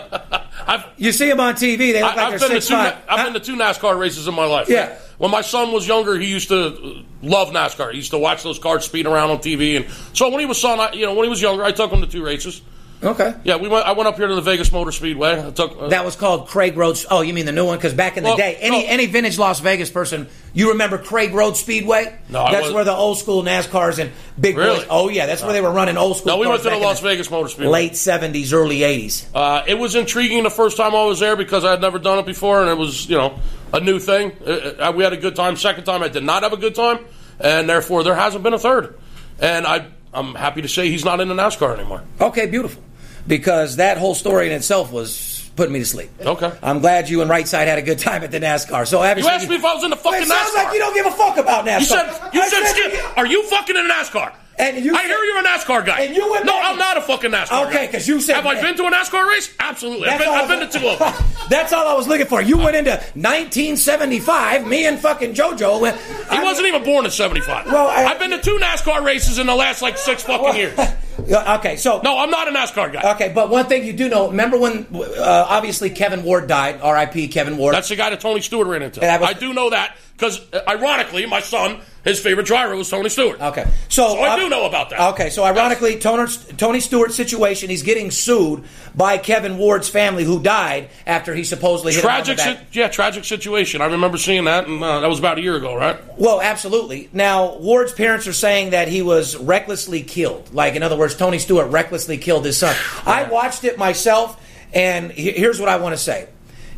I've, 0.68 0.84
You 0.96 1.12
see 1.12 1.28
them 1.28 1.40
on 1.40 1.54
TV. 1.54 1.78
They 1.92 2.02
look 2.02 2.12
I, 2.12 2.16
like 2.16 2.16
have 2.16 2.30
they're 2.40 2.48
been 2.48 2.48
to 2.56 2.62
six 2.62 2.66
two. 2.68 2.74
five. 2.74 2.94
I've 3.08 3.24
been 3.24 3.34
to 3.34 3.40
two 3.40 3.56
NASCAR 3.56 3.98
races 3.98 4.28
in 4.28 4.34
my 4.34 4.44
life. 4.44 4.68
Yeah. 4.68 4.94
When 5.18 5.30
my 5.30 5.40
son 5.40 5.72
was 5.72 5.88
younger, 5.88 6.18
he 6.18 6.26
used 6.26 6.48
to 6.48 7.02
love 7.22 7.48
NASCAR. 7.48 7.92
He 7.92 7.96
used 7.98 8.10
to 8.10 8.18
watch 8.18 8.42
those 8.42 8.58
cars 8.58 8.84
speed 8.84 9.06
around 9.06 9.30
on 9.30 9.38
TV, 9.38 9.76
and 9.76 9.86
so 10.12 10.28
when 10.28 10.40
he 10.40 10.46
was 10.46 10.60
son, 10.60 10.78
I, 10.78 10.92
you 10.92 11.06
know, 11.06 11.14
when 11.14 11.24
he 11.24 11.30
was 11.30 11.40
younger, 11.40 11.64
I 11.64 11.72
took 11.72 11.90
him 11.90 12.00
to 12.02 12.06
two 12.06 12.24
races. 12.24 12.60
Okay. 13.02 13.34
Yeah, 13.44 13.56
we 13.56 13.68
went. 13.68 13.86
I 13.86 13.92
went 13.92 14.08
up 14.08 14.16
here 14.16 14.26
to 14.26 14.34
the 14.34 14.40
Vegas 14.40 14.72
Motor 14.72 14.90
Speedway. 14.90 15.46
I 15.46 15.50
took. 15.50 15.78
Uh, 15.78 15.88
That 15.88 16.04
was 16.06 16.16
called 16.16 16.48
Craig 16.48 16.76
Road. 16.78 16.98
Oh, 17.10 17.20
you 17.20 17.34
mean 17.34 17.44
the 17.44 17.52
new 17.52 17.66
one? 17.66 17.76
Because 17.76 17.92
back 17.92 18.16
in 18.16 18.24
the 18.24 18.34
day, 18.36 18.56
any 18.58 18.82
no. 18.84 18.88
any 18.88 19.04
vintage 19.06 19.38
Las 19.38 19.60
Vegas 19.60 19.90
person, 19.90 20.28
you 20.54 20.70
remember 20.70 20.96
Craig 20.96 21.34
Road 21.34 21.58
Speedway? 21.58 22.18
No, 22.30 22.42
I 22.42 22.52
that's 22.52 22.72
where 22.72 22.84
the 22.84 22.94
old 22.94 23.18
school 23.18 23.42
NASCARs 23.42 23.98
and 23.98 24.12
big 24.40 24.56
Really? 24.56 24.78
boys. 24.78 24.86
Oh 24.88 25.10
yeah, 25.10 25.26
that's 25.26 25.42
where 25.42 25.52
they 25.52 25.60
were 25.60 25.70
running 25.72 25.98
old 25.98 26.16
school. 26.16 26.32
no, 26.32 26.38
we 26.38 26.46
went 26.46 26.62
to 26.62 26.70
the 26.70 26.76
Las 26.78 27.00
Vegas 27.00 27.30
Motor 27.30 27.48
Speedway. 27.48 27.70
late 27.70 27.96
seventies, 27.96 28.54
early 28.54 28.82
eighties. 28.82 29.28
Uh, 29.34 29.62
it 29.66 29.74
was 29.74 29.94
intriguing 29.94 30.42
the 30.42 30.50
first 30.50 30.78
time 30.78 30.94
I 30.94 31.04
was 31.04 31.20
there 31.20 31.36
because 31.36 31.66
I 31.66 31.72
had 31.72 31.82
never 31.82 31.98
done 31.98 32.18
it 32.18 32.24
before, 32.26 32.62
and 32.62 32.70
it 32.70 32.78
was 32.78 33.06
you 33.10 33.16
know 33.18 33.38
a 33.74 33.80
new 33.80 33.98
thing. 33.98 34.32
Uh, 34.44 34.50
uh, 34.78 34.92
we 34.96 35.04
had 35.04 35.12
a 35.12 35.18
good 35.18 35.36
time. 35.36 35.56
Second 35.56 35.84
time, 35.84 36.02
I 36.02 36.08
did 36.08 36.24
not 36.24 36.44
have 36.44 36.54
a 36.54 36.56
good 36.56 36.74
time, 36.74 37.00
and 37.38 37.68
therefore 37.68 38.04
there 38.04 38.14
hasn't 38.14 38.42
been 38.42 38.54
a 38.54 38.58
third. 38.58 38.98
And 39.38 39.66
I, 39.66 39.86
I'm 40.14 40.34
happy 40.34 40.62
to 40.62 40.68
say 40.68 40.88
he's 40.88 41.04
not 41.04 41.20
in 41.20 41.28
the 41.28 41.34
NASCAR 41.34 41.78
anymore. 41.78 42.02
Okay, 42.18 42.46
beautiful. 42.46 42.82
Because 43.26 43.76
that 43.76 43.98
whole 43.98 44.14
story 44.14 44.46
in 44.46 44.52
itself 44.52 44.92
was 44.92 45.48
putting 45.56 45.72
me 45.72 45.78
to 45.80 45.86
sleep. 45.86 46.10
Okay. 46.20 46.52
I'm 46.62 46.80
glad 46.80 47.08
you 47.08 47.22
and 47.22 47.30
Right 47.30 47.48
Side 47.48 47.66
had 47.66 47.78
a 47.78 47.82
good 47.82 47.98
time 47.98 48.22
at 48.22 48.30
the 48.30 48.38
NASCAR. 48.40 48.86
So 48.86 49.02
You 49.02 49.08
obviously, 49.08 49.32
asked 49.32 49.48
me 49.48 49.56
if 49.56 49.64
I 49.64 49.74
was 49.74 49.84
in 49.84 49.90
the 49.90 49.96
fucking 49.96 50.22
it 50.22 50.26
sounds 50.28 50.50
NASCAR. 50.50 50.54
like 50.64 50.72
you 50.74 50.78
don't 50.78 50.94
give 50.94 51.06
a 51.06 51.10
fuck 51.10 51.36
about 51.38 51.64
NASCAR. 51.66 51.80
You 51.80 51.86
said 51.86 52.30
you 52.34 52.40
I 52.42 52.48
said 52.48 52.64
Skip. 52.66 53.18
Are 53.18 53.26
you 53.26 53.42
fucking 53.44 53.74
in 53.76 53.86
a 53.86 53.88
NASCAR? 53.92 54.32
And 54.58 54.82
you 54.84 54.94
I 54.94 55.00
said- 55.02 55.06
hear 55.08 55.18
you're 55.18 55.38
a 55.38 55.42
NASCAR 55.44 55.84
guy. 55.84 56.00
And 56.00 56.16
you 56.16 56.30
went 56.30 56.44
no, 56.46 56.58
I'm 56.58 56.78
not 56.78 56.96
a 56.98 57.00
fucking 57.02 57.30
NASCAR 57.30 57.66
Okay, 57.68 57.86
because 57.86 58.06
you 58.06 58.20
said- 58.20 58.36
Have 58.36 58.46
I 58.46 58.60
been 58.60 58.76
to 58.76 58.84
a 58.84 58.90
NASCAR 58.90 59.26
race? 59.28 59.50
Absolutely. 59.60 60.08
I've 60.08 60.18
been, 60.18 60.28
I've 60.28 60.48
been 60.48 60.62
I- 60.62 60.66
to 60.66 60.78
two 60.78 60.88
of 60.88 60.98
them. 60.98 61.14
That's 61.50 61.72
all 61.72 61.86
I 61.88 61.94
was 61.94 62.06
looking 62.08 62.26
for. 62.26 62.40
You 62.42 62.56
went 62.58 62.76
into 62.76 62.90
1975. 63.14 64.66
Me 64.66 64.86
and 64.86 64.98
fucking 64.98 65.34
JoJo 65.34 65.80
went. 65.80 65.96
He 66.30 66.38
wasn't 66.40 66.68
even 66.68 66.84
born 66.84 67.04
in 67.04 67.10
'75. 67.10 67.66
Well, 67.66 67.86
I- 67.88 68.04
I've 68.04 68.18
been 68.18 68.30
to 68.30 68.38
two 68.40 68.58
NASCAR 68.60 69.02
races 69.04 69.38
in 69.38 69.46
the 69.46 69.54
last 69.54 69.82
like 69.82 69.96
six 69.98 70.22
fucking 70.22 70.54
years. 70.56 70.78
Okay, 71.18 71.76
so 71.76 72.00
No, 72.02 72.18
I'm 72.18 72.30
not 72.30 72.48
a 72.48 72.50
NASCAR 72.50 72.92
guy. 72.92 73.12
okay, 73.14 73.32
but 73.34 73.48
one 73.50 73.66
thing 73.66 73.84
you 73.84 73.92
do 73.92 74.08
know. 74.08 74.28
Remember 74.28 74.58
when 74.58 74.86
uh, 74.94 75.46
obviously 75.48 75.90
Kevin 75.90 76.22
Ward 76.22 76.46
died? 76.48 76.80
R.I.P. 76.82 77.28
Kevin 77.28 77.56
Ward. 77.56 77.74
That's 77.74 77.88
the 77.88 77.96
guy 77.96 78.10
that 78.10 78.20
Tony 78.20 78.40
Stewart 78.40 78.66
ran 78.66 78.82
into. 78.82 79.00
That 79.00 79.20
was- 79.20 79.30
I 79.30 79.32
do 79.32 79.52
know 79.54 79.70
that 79.70 79.96
because, 80.16 80.40
ironically, 80.68 81.26
my 81.26 81.40
son, 81.40 81.80
his 82.06 82.20
favorite 82.20 82.46
driver 82.46 82.76
was 82.76 82.88
Tony 82.88 83.08
Stewart. 83.08 83.40
Okay, 83.40 83.64
so, 83.88 84.08
So 84.08 84.18
I 84.20 84.28
uh, 84.30 84.36
do 84.36 84.48
know 84.48 84.66
about 84.66 84.90
that. 84.90 85.14
Okay, 85.14 85.28
so 85.28 85.42
ironically, 85.44 85.98
Tony, 85.98 86.30
Tony 86.56 86.80
Stewart's 86.80 87.16
situation, 87.16 87.68
he's 87.68 87.82
getting 87.82 88.10
sued 88.10 88.64
by 88.94 89.18
Kevin 89.18 89.58
Ward's 89.58 89.88
family, 89.88 90.24
who 90.24 90.40
died 90.40 90.88
after 91.06 91.34
he 91.34 91.42
supposedly 91.44 91.92
hit 91.92 92.00
Tragic, 92.02 92.38
him 92.38 92.48
on 92.48 92.54
the 92.54 92.60
si- 92.72 92.80
yeah, 92.80 92.88
tragic 92.88 93.24
situation. 93.24 93.80
I 93.82 93.86
remember 93.86 94.18
seeing 94.18 94.44
that, 94.44 94.66
and 94.68 94.82
uh, 94.82 95.00
that 95.00 95.08
was 95.08 95.18
about 95.18 95.38
a 95.38 95.40
year 95.42 95.56
ago, 95.56 95.74
right? 95.74 95.98
Well, 96.18 96.40
absolutely. 96.40 97.10
Now, 97.12 97.56
Ward's 97.58 97.92
parents 97.92 98.26
are 98.26 98.32
saying 98.32 98.70
that 98.70 98.88
he 98.88 99.02
was 99.02 99.36
recklessly 99.36 100.02
killed. 100.02 100.54
Like, 100.54 100.76
in 100.76 100.82
other 100.82 100.96
words, 100.96 101.14
Tony 101.16 101.38
Stewart 101.38 101.70
recklessly 101.70 102.18
killed 102.18 102.44
his 102.44 102.56
son. 102.56 102.74
I 103.06 103.24
watched 103.24 103.64
it 103.64 103.78
myself, 103.78 104.40
and 104.72 105.10
he- 105.10 105.32
here's 105.32 105.58
what 105.58 105.68
I 105.68 105.76
want 105.76 105.94
to 105.94 106.00
say: 106.00 106.28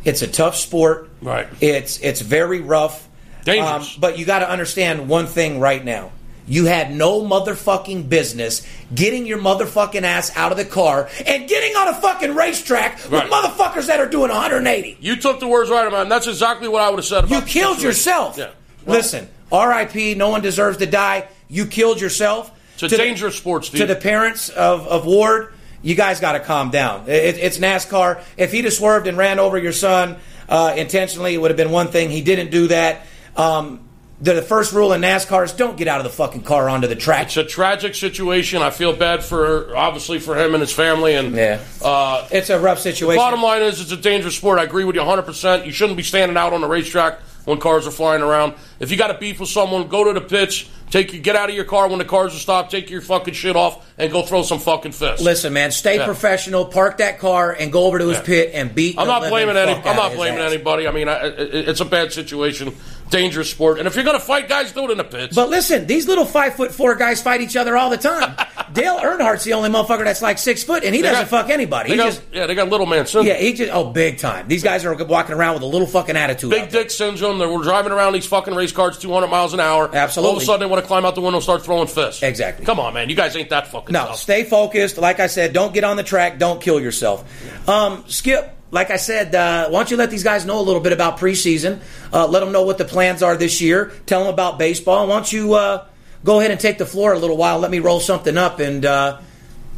it's 0.03 0.21
a 0.21 0.27
tough 0.27 0.55
sport. 0.55 1.09
Right. 1.21 1.47
It's 1.61 1.99
it's 1.99 2.21
very 2.21 2.61
rough. 2.61 3.07
Um, 3.47 3.83
but 3.99 4.17
you 4.19 4.25
got 4.25 4.39
to 4.39 4.49
understand 4.49 5.07
one 5.09 5.25
thing 5.27 5.59
right 5.59 5.83
now. 5.83 6.11
You 6.47 6.65
had 6.65 6.91
no 6.91 7.21
motherfucking 7.21 8.09
business 8.09 8.65
getting 8.93 9.27
your 9.27 9.37
motherfucking 9.37 10.01
ass 10.01 10.35
out 10.35 10.51
of 10.51 10.57
the 10.57 10.65
car 10.65 11.07
and 11.27 11.47
getting 11.47 11.75
on 11.75 11.89
a 11.89 11.93
fucking 11.93 12.33
racetrack 12.33 12.95
with 13.09 13.23
motherfuckers 13.23 13.85
that 13.87 13.99
are 13.99 14.07
doing 14.09 14.31
180. 14.31 14.97
You 14.99 15.15
took 15.17 15.39
the 15.39 15.47
words 15.47 15.69
right, 15.69 15.85
of 15.85 15.93
man. 15.93 16.09
That's 16.09 16.25
exactly 16.25 16.67
what 16.67 16.81
I 16.81 16.89
would 16.89 16.97
have 16.97 17.05
said 17.05 17.23
about 17.25 17.35
You 17.35 17.41
the 17.41 17.47
killed 17.47 17.81
yourself. 17.83 18.37
Yeah. 18.37 18.49
Well, 18.85 18.97
Listen, 18.97 19.29
R.I.P. 19.51 20.15
No 20.15 20.29
one 20.29 20.41
deserves 20.41 20.77
to 20.77 20.87
die. 20.87 21.27
You 21.49 21.67
killed 21.67 22.01
yourself. 22.01 22.51
It's 22.73 22.83
a 22.83 22.87
To 22.89 22.97
the- 22.97 23.03
dangerous 23.03 23.35
sport, 23.37 23.65
Steve. 23.65 23.81
To 23.81 23.85
the 23.87 23.95
parents 23.95 24.49
of, 24.49 24.87
of 24.87 25.05
Ward, 25.05 25.53
you 25.83 25.93
guys 25.93 26.19
got 26.19 26.31
to 26.31 26.39
calm 26.39 26.71
down. 26.71 27.07
It, 27.07 27.37
it's 27.37 27.59
NASCAR. 27.59 28.23
If 28.37 28.51
he'd 28.51 28.65
have 28.65 28.73
swerved 28.73 29.05
and 29.05 29.17
ran 29.19 29.37
over 29.37 29.57
your 29.59 29.71
son 29.71 30.17
uh, 30.47 30.73
intentionally, 30.75 31.35
it 31.35 31.37
would 31.37 31.51
have 31.51 31.57
been 31.57 31.69
one 31.71 31.89
thing. 31.89 32.09
He 32.09 32.21
didn't 32.21 32.49
do 32.49 32.67
that. 32.69 33.05
Um, 33.39 33.85
the, 34.21 34.33
the 34.33 34.41
first 34.41 34.73
rule 34.73 34.91
in 34.91 34.99
NASCAR 35.01 35.45
is 35.45 35.53
don't 35.53 35.77
get 35.77 35.87
out 35.87 35.99
of 35.99 36.03
the 36.03 36.09
fucking 36.09 36.41
car 36.43 36.67
onto 36.67 36.87
the 36.87 36.95
track. 36.95 37.27
It's 37.27 37.37
a 37.37 37.43
tragic 37.45 37.95
situation. 37.95 38.61
I 38.61 38.69
feel 38.69 38.93
bad 38.93 39.23
for, 39.23 39.73
obviously, 39.75 40.19
for 40.19 40.35
him 40.37 40.53
and 40.53 40.59
his 40.61 40.73
family. 40.73 41.15
And 41.15 41.33
Yeah. 41.33 41.59
uh, 41.81 42.27
It's 42.29 42.49
a 42.49 42.59
rough 42.59 42.79
situation. 42.79 43.17
bottom 43.17 43.41
line 43.41 43.61
is, 43.61 43.79
it's 43.79 43.93
a 43.93 43.97
dangerous 43.97 44.35
sport. 44.35 44.59
I 44.59 44.63
agree 44.63 44.83
with 44.83 44.95
you 44.95 45.01
100%. 45.01 45.65
You 45.65 45.71
shouldn't 45.71 45.95
be 45.95 46.03
standing 46.03 46.35
out 46.35 46.51
on 46.51 46.59
the 46.59 46.67
racetrack 46.67 47.19
when 47.45 47.59
cars 47.59 47.87
are 47.87 47.91
flying 47.91 48.21
around. 48.21 48.55
If 48.79 48.91
you 48.91 48.97
got 48.97 49.11
a 49.11 49.17
beef 49.17 49.39
with 49.39 49.49
someone, 49.49 49.87
go 49.87 50.03
to 50.05 50.13
the 50.19 50.25
pitch. 50.25 50.69
Take 50.89 51.13
your, 51.13 51.21
get 51.21 51.35
out 51.35 51.49
of 51.49 51.55
your 51.55 51.65
car 51.65 51.87
when 51.87 51.99
the 51.99 52.05
cars 52.05 52.33
are 52.35 52.39
stopped. 52.39 52.71
Take 52.71 52.89
your 52.89 53.01
fucking 53.01 53.35
shit 53.35 53.55
off 53.55 53.87
and 53.99 54.11
go 54.11 54.23
throw 54.23 54.41
some 54.41 54.57
fucking 54.57 54.93
fists. 54.93 55.23
Listen, 55.23 55.53
man, 55.53 55.71
stay 55.71 55.97
Yeah. 55.97 56.05
professional. 56.05 56.65
Park 56.65 56.97
that 56.97 57.19
car 57.19 57.51
and 57.51 57.71
go 57.71 57.83
over 57.85 57.99
to 57.99 58.07
his 58.07 58.17
Yeah. 58.17 58.23
pit 58.23 58.51
and 58.55 58.73
beat. 58.73 58.95
I'm 58.97 59.05
the 59.05 59.19
not 59.19 59.29
blaming 59.29 59.55
any. 59.55 59.73
I'm 59.73 59.95
not 59.95 60.13
blaming 60.15 60.39
ass. 60.39 60.51
anybody. 60.51 60.87
I 60.87 60.91
mean, 60.91 61.07
I, 61.07 61.27
it, 61.27 61.69
it's 61.69 61.79
a 61.79 61.85
bad 61.85 62.11
situation, 62.11 62.75
dangerous 63.11 63.51
sport, 63.51 63.77
and 63.77 63.87
if 63.87 63.95
you're 63.95 64.03
gonna 64.03 64.19
fight 64.19 64.49
guys, 64.49 64.71
do 64.71 64.85
it 64.85 64.91
in 64.91 64.97
the 64.97 65.03
pits. 65.03 65.35
But 65.35 65.49
listen, 65.49 65.85
these 65.85 66.07
little 66.07 66.25
five 66.25 66.55
foot 66.55 66.71
four 66.71 66.95
guys 66.95 67.21
fight 67.21 67.41
each 67.41 67.55
other 67.55 67.77
all 67.77 67.91
the 67.91 67.97
time. 67.97 68.35
Dale 68.73 68.97
Earnhardt's 68.99 69.43
the 69.43 69.53
only 69.53 69.69
motherfucker 69.69 70.05
that's 70.05 70.21
like 70.23 70.37
six 70.39 70.63
foot, 70.63 70.83
and 70.83 70.95
he 70.95 71.01
They 71.03 71.09
doesn't 71.09 71.29
got- 71.29 71.41
fuck 71.43 71.49
anybody. 71.51 71.91
He 71.91 71.97
got, 71.97 72.05
just 72.05 72.21
yeah, 72.33 72.47
they 72.47 72.55
got 72.55 72.69
little 72.69 72.85
man 72.87 73.05
syndrome. 73.05 73.27
yeah, 73.27 73.35
he 73.35 73.53
just 73.53 73.71
oh 73.73 73.91
big 73.91 74.17
time. 74.17 74.47
These 74.47 74.63
guys 74.63 74.85
are 74.85 74.95
walking 75.05 75.35
around 75.35 75.53
with 75.55 75.63
a 75.63 75.67
little 75.67 75.87
fucking 75.87 76.15
attitude. 76.17 76.49
Big 76.49 76.69
dick 76.71 76.89
syndrome. 76.89 77.37
They 77.37 77.45
were 77.45 77.61
driving 77.63 77.91
around 77.91 78.13
these 78.13 78.25
fucking 78.25 78.55
race 78.69 78.75
cars 78.75 78.97
200 78.97 79.27
miles 79.27 79.53
an 79.53 79.59
hour. 79.59 79.89
Absolutely. 79.93 80.29
All 80.31 80.37
of 80.37 80.43
a 80.43 80.45
sudden, 80.45 80.59
they 80.61 80.65
want 80.65 80.81
to 80.83 80.87
climb 80.87 81.05
out 81.05 81.15
the 81.15 81.21
window 81.21 81.37
and 81.37 81.43
start 81.43 81.63
throwing 81.63 81.87
fists. 81.87 82.21
Exactly. 82.23 82.65
Come 82.65 82.79
on, 82.79 82.93
man. 82.93 83.09
You 83.09 83.15
guys 83.15 83.35
ain't 83.35 83.49
that 83.49 83.67
fucking 83.67 83.93
No, 83.93 84.07
tough. 84.07 84.17
stay 84.17 84.43
focused. 84.43 84.97
Like 84.97 85.19
I 85.19 85.27
said, 85.27 85.53
don't 85.53 85.73
get 85.73 85.83
on 85.83 85.97
the 85.97 86.03
track. 86.03 86.37
Don't 86.37 86.61
kill 86.61 86.79
yourself. 86.79 87.23
Um, 87.67 88.03
Skip, 88.07 88.55
like 88.71 88.91
I 88.91 88.97
said, 88.97 89.33
uh, 89.33 89.69
why 89.69 89.79
don't 89.79 89.91
you 89.91 89.97
let 89.97 90.11
these 90.11 90.23
guys 90.23 90.45
know 90.45 90.59
a 90.59 90.61
little 90.63 90.81
bit 90.81 90.91
about 90.93 91.17
preseason? 91.17 91.79
Uh, 92.13 92.27
let 92.27 92.41
them 92.41 92.51
know 92.51 92.63
what 92.63 92.77
the 92.77 92.85
plans 92.85 93.23
are 93.23 93.35
this 93.35 93.61
year. 93.61 93.91
Tell 94.05 94.23
them 94.23 94.33
about 94.33 94.59
baseball. 94.59 95.07
Why 95.07 95.15
don't 95.15 95.31
you 95.33 95.53
uh, 95.55 95.85
go 96.23 96.39
ahead 96.39 96.51
and 96.51 96.59
take 96.59 96.77
the 96.77 96.85
floor 96.85 97.13
a 97.13 97.19
little 97.19 97.37
while? 97.37 97.59
Let 97.59 97.71
me 97.71 97.79
roll 97.79 97.99
something 97.99 98.37
up 98.37 98.59
and 98.59 98.85
uh, 98.85 99.19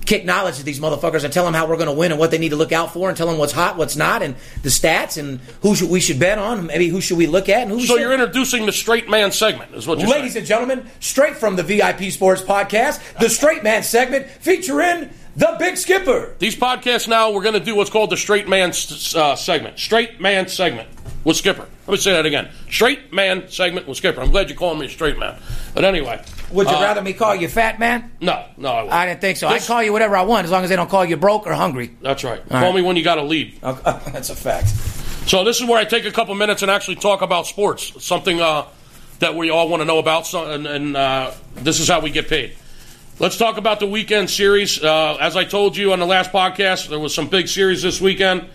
kick 0.05 0.25
knowledge 0.25 0.58
to 0.58 0.63
these 0.63 0.79
motherfuckers 0.79 1.24
and 1.24 1.31
tell 1.31 1.46
them 1.46 1.53
how 1.53 1.67
we're 1.67 1.75
going 1.77 1.88
to 1.88 1.93
win 1.93 2.12
and 2.12 2.20
what 2.20 2.31
they 2.31 2.38
need 2.38 2.50
to 2.50 2.55
look 2.55 2.72
out 2.72 2.91
for 2.93 3.08
and 3.10 3.17
tell 3.17 3.27
them 3.27 3.38
what's 3.38 3.53
hot, 3.53 3.77
what's 3.77 3.96
not, 3.96 4.22
and 4.24 4.36
the 4.63 4.70
stats 4.70 5.17
and 5.17 5.39
who 5.62 5.75
should 5.75 5.89
we 5.89 6.00
should 6.00 6.20
bet 6.20 6.38
on. 6.38 6.65
Maybe 6.67 6.88
who 6.88 7.01
should 7.01 7.17
we 7.17 7.27
look 7.27 7.50
at 7.50 7.62
and 7.63 7.72
who 7.72 7.79
So 7.81 7.96
should 7.96 8.01
you're 8.01 8.13
introducing 8.13 8.65
the 8.65 8.72
straight 8.72 9.10
man 9.10 9.31
segment, 9.31 9.74
is 9.75 9.88
what 9.88 10.00
you're 10.00 10.10
Ladies 10.10 10.34
saying. 10.34 10.41
and 10.41 10.48
gentlemen, 10.48 10.86
straight 11.00 11.36
from 11.38 11.55
the 11.55 11.63
VIP 11.63 12.12
Sports 12.12 12.41
Podcast, 12.41 13.00
the 13.20 13.29
Straight 13.29 13.63
Man 13.63 13.84
segment 13.84 14.27
featuring 14.27 15.10
the 15.36 15.55
Big 15.60 15.77
Skipper. 15.77 16.36
These 16.39 16.55
podcasts 16.58 17.08
now, 17.08 17.31
we're 17.31 17.43
going 17.43 17.53
to 17.53 17.60
do 17.60 17.75
what's 17.75 17.89
called 17.89 18.10
the 18.10 18.17
straight 18.17 18.50
man 18.50 18.70
uh, 19.15 19.36
segment. 19.36 19.79
Straight 19.79 20.20
man 20.20 20.48
segment 20.48 20.89
with 21.24 21.38
Skipper. 21.38 21.68
Let 21.88 21.92
me 21.92 21.98
say 21.98 22.13
that 22.13 22.25
again. 22.25 22.50
Straight 22.70 23.13
man 23.13 23.50
segment 23.50 23.88
with 23.88 23.98
Skipper. 23.98 24.22
I'm 24.22 24.32
glad 24.32 24.50
you're 24.50 24.58
calling 24.58 24.80
me 24.80 24.88
a 24.88 24.90
straight 24.90 25.18
man. 25.18 25.40
But 25.74 25.86
anyway. 25.86 26.24
Would 26.51 26.68
you 26.68 26.75
uh, 26.75 26.82
rather 26.82 27.01
me 27.01 27.13
call 27.13 27.36
you 27.36 27.48
fat 27.48 27.80
man? 27.80 28.12
No, 28.20 28.44
no, 28.58 28.70
I 28.70 28.75
wouldn't. 28.84 28.94
I 28.94 29.06
didn't 29.06 29.22
think 29.22 29.38
so. 29.38 29.48
I 29.48 29.54
This- 29.54 29.68
call 29.68 29.82
you 29.84 29.94
whatever 29.94 30.16
I 30.18 30.24
want 30.24 30.46
as 30.46 30.51
long 30.51 30.63
as 30.63 30.70
they 30.70 30.75
don't 30.75 30.90
call 30.90 31.06
you 31.06 31.18
broke 31.18 31.46
or 31.48 31.54
hungry. 31.54 31.92
That's 32.01 32.24
right. 32.24 32.40
All 32.40 32.48
Call 32.50 32.62
right. 32.62 32.75
me 32.75 32.82
when 32.82 32.96
you 32.96 33.04
got 33.04 33.16
to 33.16 33.24
leave. 33.24 33.63
Okay, 33.63 33.82
That's 34.12 34.30
a 34.30 34.36
fact. 34.36 34.70
So 35.28 35.44
this 35.44 35.62
is 35.62 35.68
where 35.68 35.78
I 35.78 35.86
take 35.86 36.06
a 36.06 36.12
couple 36.12 36.34
minutes 36.36 36.62
and 36.63 36.72
actually 36.72 36.96
talk 36.96 37.22
about 37.22 37.46
sports, 37.46 38.04
something 38.04 38.42
uh, 38.42 38.66
that 39.20 39.36
we 39.36 39.50
all 39.51 39.70
want 39.70 39.82
to 39.82 39.86
know 39.86 40.00
about, 40.00 40.25
so, 40.25 40.51
and, 40.51 40.66
and 40.66 40.98
uh, 40.98 41.32
this 41.56 41.80
is 41.80 41.88
how 41.88 42.00
we 42.00 42.10
get 42.10 42.28
paid. 42.28 42.56
Let's 43.20 43.38
talk 43.38 43.58
about 43.58 43.80
the 43.80 43.86
weekend 43.86 44.32
series. 44.32 44.84
Uh, 44.84 45.18
as 45.22 45.36
I 45.38 45.44
told 45.44 45.78
you 45.78 45.94
on 45.94 46.00
the 46.00 46.08
last 46.08 46.32
podcast, 46.32 46.90
there 46.90 46.98
was 47.00 47.13
some 47.13 47.28
big 47.28 47.48
series 47.48 47.84
this 47.84 48.01
weekend. 48.01 48.50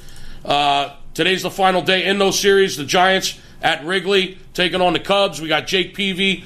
Uh, 0.45 0.91
today's 1.17 1.43
the 1.43 1.51
final 1.51 1.83
day 1.83 2.05
in 2.05 2.19
those 2.19 2.39
series. 2.39 2.77
The 2.77 2.85
Giants 2.85 3.39
at 3.63 3.85
Wrigley 3.85 4.39
taking 4.55 4.81
on 4.81 4.93
the 4.93 5.01
Cubs. 5.01 5.41
We 5.41 5.49
got 5.49 5.67
Jake 5.67 5.95
Peavy 5.95 6.45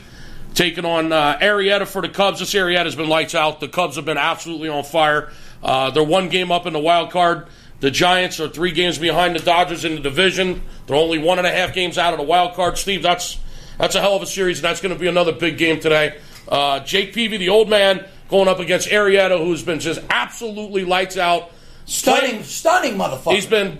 taking 0.54 0.84
on 0.84 1.12
uh, 1.12 1.38
Arrieta 1.38 1.86
for 1.86 2.00
the 2.00 2.08
Cubs. 2.08 2.38
This 2.38 2.54
Arrieta's 2.54 2.94
been 2.96 3.08
lights 3.08 3.34
out. 3.34 3.60
The 3.60 3.68
Cubs 3.68 3.96
have 3.96 4.04
been 4.04 4.18
absolutely 4.18 4.68
on 4.68 4.84
fire. 4.84 5.30
Uh, 5.62 5.90
they're 5.90 6.02
one 6.04 6.28
game 6.28 6.50
up 6.50 6.66
in 6.66 6.72
the 6.72 6.78
wild 6.78 7.10
card. 7.10 7.48
The 7.80 7.90
Giants 7.90 8.40
are 8.40 8.48
three 8.48 8.72
games 8.72 8.98
behind 8.98 9.34
the 9.34 9.40
Dodgers 9.40 9.84
in 9.84 9.94
the 9.94 10.00
division. 10.00 10.62
They're 10.86 10.96
only 10.96 11.18
one 11.18 11.38
and 11.38 11.46
a 11.46 11.50
half 11.50 11.74
games 11.74 11.98
out 11.98 12.12
of 12.12 12.18
the 12.18 12.26
wild 12.26 12.54
card. 12.54 12.78
Steve, 12.78 13.02
that's 13.02 13.38
That's 13.78 13.94
a 13.94 14.00
hell 14.00 14.14
of 14.14 14.22
a 14.22 14.26
series, 14.26 14.58
and 14.58 14.64
that's 14.64 14.80
going 14.80 14.94
to 14.94 15.00
be 15.00 15.06
another 15.08 15.32
big 15.32 15.56
game 15.56 15.80
today. 15.80 16.18
Uh, 16.46 16.80
Jake 16.80 17.14
Peavy, 17.14 17.38
the 17.38 17.48
old 17.48 17.70
man, 17.70 18.04
going 18.28 18.46
up 18.48 18.58
against 18.58 18.88
Arrieta, 18.88 19.38
who's 19.38 19.62
been 19.62 19.80
just 19.80 20.00
absolutely 20.10 20.84
lights 20.84 21.16
out. 21.16 21.50
Stunning, 21.86 22.20
Playing- 22.30 22.44
stunning 22.44 22.96
motherfucker. 22.98 23.32
He's 23.34 23.46
been 23.46 23.79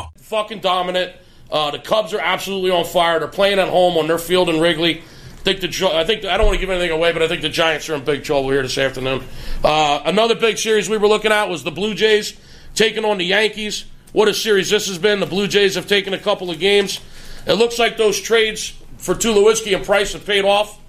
Fucking 0.31 0.61
dominant. 0.61 1.13
Uh, 1.51 1.71
the 1.71 1.79
Cubs 1.79 2.13
are 2.13 2.19
absolutely 2.21 2.71
on 2.71 2.85
fire. 2.85 3.19
They're 3.19 3.27
playing 3.27 3.59
at 3.59 3.67
home 3.67 3.97
on 3.97 4.07
their 4.07 4.17
field 4.17 4.47
in 4.47 4.61
Wrigley. 4.61 4.99
I 4.99 5.43
think 5.43 5.59
the 5.59 5.91
I 5.93 6.05
think 6.05 6.23
I 6.23 6.37
don't 6.37 6.45
want 6.45 6.55
to 6.55 6.61
give 6.61 6.69
anything 6.69 6.91
away, 6.91 7.11
but 7.11 7.21
I 7.21 7.27
think 7.27 7.41
the 7.41 7.49
Giants 7.49 7.89
are 7.89 7.95
in 7.95 8.05
big 8.05 8.23
trouble 8.23 8.49
here 8.49 8.61
this 8.61 8.77
afternoon. 8.77 9.23
Uh, 9.61 10.01
another 10.05 10.35
big 10.35 10.57
series 10.57 10.87
we 10.87 10.97
were 10.97 11.09
looking 11.09 11.31
at 11.33 11.49
was 11.49 11.63
the 11.63 11.71
Blue 11.71 11.93
Jays 11.93 12.39
taking 12.75 13.03
on 13.03 13.17
the 13.17 13.25
Yankees. 13.25 13.83
What 14.13 14.29
a 14.29 14.33
series 14.33 14.69
this 14.69 14.87
has 14.87 14.97
been. 14.97 15.19
The 15.19 15.25
Blue 15.25 15.47
Jays 15.47 15.75
have 15.75 15.87
taken 15.87 16.13
a 16.13 16.17
couple 16.19 16.49
of 16.49 16.59
games. 16.59 17.01
It 17.45 17.53
looks 17.53 17.77
like 17.77 17.97
those 17.97 18.21
trades 18.21 18.73
for 18.97 19.13
Tulowitzki 19.13 19.75
and 19.75 19.83
Price 19.85 20.13
have 20.13 20.25
paid 20.25 20.45
off. 20.45 20.79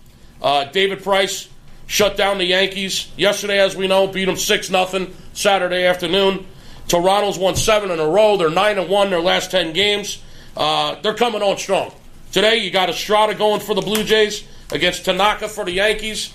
Uh, 0.40 0.66
David 0.66 1.02
Price 1.02 1.49
shut 1.87 2.16
down 2.16 2.38
the 2.38 2.44
Yankees 2.44 3.11
yesterday, 3.16 3.58
as 3.58 3.75
we 3.75 3.88
know, 3.88 4.06
beat 4.06 4.26
them 4.26 4.37
six 4.37 4.70
nothing 4.70 5.12
Saturday 5.32 5.84
afternoon. 5.87 6.46
Toronto's 6.92 7.38
won 7.38 7.56
seven 7.56 7.90
in 7.90 7.99
a 7.99 8.06
row. 8.06 8.37
They're 8.37 8.50
nine 8.50 8.78
and 8.78 8.87
one 8.87 9.08
their 9.08 9.22
last 9.22 9.50
ten 9.50 9.72
games. 9.72 10.22
Uh, 10.54 11.00
they're 11.00 11.14
coming 11.14 11.40
on 11.40 11.56
strong. 11.56 11.90
Today 12.32 12.58
you 12.58 12.70
got 12.70 12.90
Estrada 12.90 13.34
going 13.34 13.61
for 13.61 13.75
the 13.75 13.80
Blue 13.80 14.04
Jays 14.04 14.44
against 14.70 15.06
Tanaka 15.06 15.49
for 15.49 15.64
the 15.64 15.72
Yankees. 15.72 16.34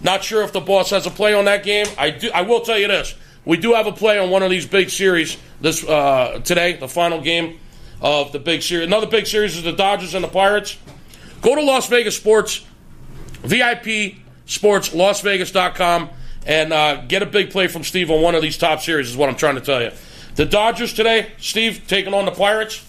Not 0.00 0.22
sure 0.22 0.44
if 0.44 0.52
the 0.52 0.60
boss 0.60 0.90
has 0.90 1.06
a 1.06 1.10
play 1.10 1.34
on 1.34 1.46
that 1.46 1.64
game. 1.64 1.86
I 1.98 2.10
do. 2.10 2.30
I 2.32 2.42
will 2.42 2.60
tell 2.60 2.78
you 2.78 2.86
this: 2.86 3.12
we 3.44 3.56
do 3.56 3.74
have 3.74 3.88
a 3.88 3.92
play 3.92 4.20
on 4.20 4.30
one 4.30 4.44
of 4.44 4.50
these 4.50 4.66
big 4.66 4.88
series 4.88 5.36
this 5.60 5.84
uh, 5.84 6.42
today, 6.44 6.74
the 6.74 6.86
final 6.86 7.20
game 7.20 7.58
of 8.00 8.30
the 8.30 8.38
big 8.38 8.62
series. 8.62 8.86
Another 8.86 9.08
big 9.08 9.26
series 9.26 9.56
is 9.56 9.64
the 9.64 9.72
Dodgers 9.72 10.14
and 10.14 10.22
the 10.22 10.28
Pirates. 10.28 10.78
Go 11.42 11.56
to 11.56 11.62
Las 11.62 11.88
Vegas 11.88 12.16
Sports 12.16 12.64
VIP 13.42 14.14
Sports, 14.46 14.90
LasVegas.com, 14.90 16.08
and 16.48 16.72
uh, 16.72 17.02
get 17.02 17.22
a 17.22 17.26
big 17.26 17.50
play 17.50 17.68
from 17.68 17.84
Steve 17.84 18.10
on 18.10 18.22
one 18.22 18.34
of 18.34 18.42
these 18.42 18.56
top 18.56 18.80
series, 18.80 19.10
is 19.10 19.16
what 19.16 19.28
I'm 19.28 19.36
trying 19.36 19.56
to 19.56 19.60
tell 19.60 19.82
you. 19.82 19.92
The 20.34 20.46
Dodgers 20.46 20.94
today, 20.94 21.30
Steve, 21.36 21.84
taking 21.86 22.14
on 22.14 22.24
the 22.24 22.32
Pirates 22.32 22.84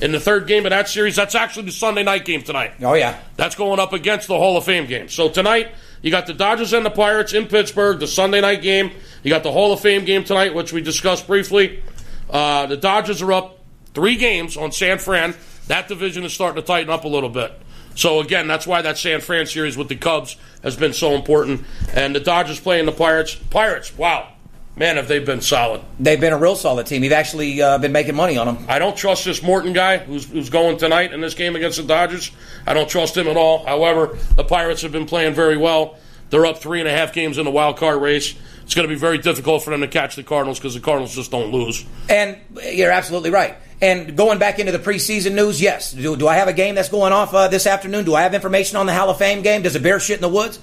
in 0.00 0.12
the 0.12 0.18
third 0.18 0.46
game 0.46 0.64
of 0.64 0.70
that 0.70 0.88
series. 0.88 1.14
That's 1.14 1.34
actually 1.34 1.66
the 1.66 1.72
Sunday 1.72 2.02
night 2.02 2.24
game 2.24 2.42
tonight. 2.42 2.74
oh 2.82 2.94
yeah. 2.94 3.20
That's 3.36 3.54
going 3.54 3.78
up 3.78 3.92
against 3.92 4.28
the 4.28 4.36
Hall 4.36 4.56
of 4.56 4.64
Fame 4.64 4.86
game. 4.86 5.08
So 5.08 5.28
tonight, 5.28 5.74
you 6.00 6.10
got 6.10 6.26
the 6.26 6.34
Dodgers 6.34 6.72
and 6.72 6.86
the 6.86 6.90
Pirates 6.90 7.34
in 7.34 7.46
Pittsburgh, 7.46 8.00
the 8.00 8.06
Sunday 8.06 8.40
night 8.40 8.62
game. 8.62 8.90
You 9.22 9.30
got 9.30 9.42
the 9.42 9.52
Hall 9.52 9.72
of 9.72 9.80
Fame 9.80 10.04
game 10.04 10.24
tonight, 10.24 10.54
which 10.54 10.72
we 10.72 10.80
discussed 10.80 11.26
briefly. 11.26 11.82
Uh, 12.30 12.66
the 12.66 12.78
Dodgers 12.78 13.20
are 13.20 13.32
up 13.32 13.58
three 13.94 14.16
games 14.16 14.56
on 14.56 14.72
San 14.72 14.98
Fran. 14.98 15.34
That 15.68 15.86
division 15.86 16.24
is 16.24 16.32
starting 16.32 16.60
to 16.60 16.66
tighten 16.66 16.90
up 16.90 17.04
a 17.04 17.08
little 17.08 17.28
bit. 17.28 17.52
So 17.94 18.20
again, 18.20 18.46
that's 18.48 18.66
why 18.66 18.80
that 18.82 18.96
San 18.96 19.20
Fran 19.20 19.46
series 19.46 19.76
with 19.76 19.88
the 19.88 19.96
Cubs 19.96 20.36
has 20.62 20.76
been 20.76 20.92
so 20.92 21.14
important. 21.14 21.64
And 21.94 22.14
the 22.14 22.20
Dodgers 22.20 22.60
playing 22.60 22.86
the 22.86 22.92
Pirates. 22.92 23.34
Pirates, 23.34 23.96
wow, 23.96 24.28
man, 24.76 24.96
have 24.96 25.08
they 25.08 25.18
been 25.18 25.40
solid. 25.40 25.82
They've 25.98 26.20
been 26.20 26.32
a 26.32 26.38
real 26.38 26.56
solid 26.56 26.86
team. 26.86 27.04
You've 27.04 27.12
actually 27.12 27.60
uh, 27.60 27.78
been 27.78 27.92
making 27.92 28.14
money 28.14 28.38
on 28.38 28.46
them. 28.46 28.66
I 28.68 28.78
don't 28.78 28.96
trust 28.96 29.24
this 29.24 29.42
Morton 29.42 29.72
guy 29.72 29.98
who's, 29.98 30.28
who's 30.30 30.50
going 30.50 30.78
tonight 30.78 31.12
in 31.12 31.20
this 31.20 31.34
game 31.34 31.56
against 31.56 31.78
the 31.78 31.84
Dodgers. 31.84 32.30
I 32.66 32.74
don't 32.74 32.88
trust 32.88 33.16
him 33.16 33.28
at 33.28 33.36
all. 33.36 33.64
However, 33.64 34.18
the 34.36 34.44
Pirates 34.44 34.82
have 34.82 34.92
been 34.92 35.06
playing 35.06 35.34
very 35.34 35.56
well. 35.56 35.96
They're 36.30 36.46
up 36.46 36.58
three 36.58 36.80
and 36.80 36.88
a 36.88 36.92
half 36.92 37.12
games 37.12 37.36
in 37.36 37.44
the 37.44 37.50
wild 37.50 37.76
card 37.76 38.00
race. 38.00 38.34
It's 38.62 38.74
going 38.74 38.88
to 38.88 38.94
be 38.94 38.98
very 38.98 39.18
difficult 39.18 39.62
for 39.64 39.70
them 39.70 39.82
to 39.82 39.88
catch 39.88 40.16
the 40.16 40.22
Cardinals 40.22 40.58
because 40.58 40.72
the 40.72 40.80
Cardinals 40.80 41.14
just 41.14 41.30
don't 41.30 41.52
lose. 41.52 41.84
And 42.08 42.38
you're 42.72 42.90
absolutely 42.90 43.30
right. 43.30 43.56
And 43.82 44.16
going 44.16 44.38
back 44.38 44.58
into 44.60 44.72
the 44.72 44.78
preseason 44.78 45.34
news, 45.34 45.60
yes. 45.60 45.92
Do, 45.92 46.16
do 46.16 46.28
I 46.28 46.36
have 46.36 46.46
a 46.48 46.52
game 46.52 46.76
that's 46.76 46.88
going 46.88 47.12
off 47.12 47.34
uh, 47.34 47.48
this 47.48 47.66
afternoon? 47.66 48.04
Do 48.04 48.14
I 48.14 48.22
have 48.22 48.32
information 48.32 48.76
on 48.78 48.86
the 48.86 48.94
Hall 48.94 49.10
of 49.10 49.18
Fame 49.18 49.42
game? 49.42 49.62
Does 49.62 49.74
a 49.76 49.80
bear 49.80 49.98
shit 49.98 50.16
in 50.16 50.22
the 50.22 50.28
woods? 50.28 50.58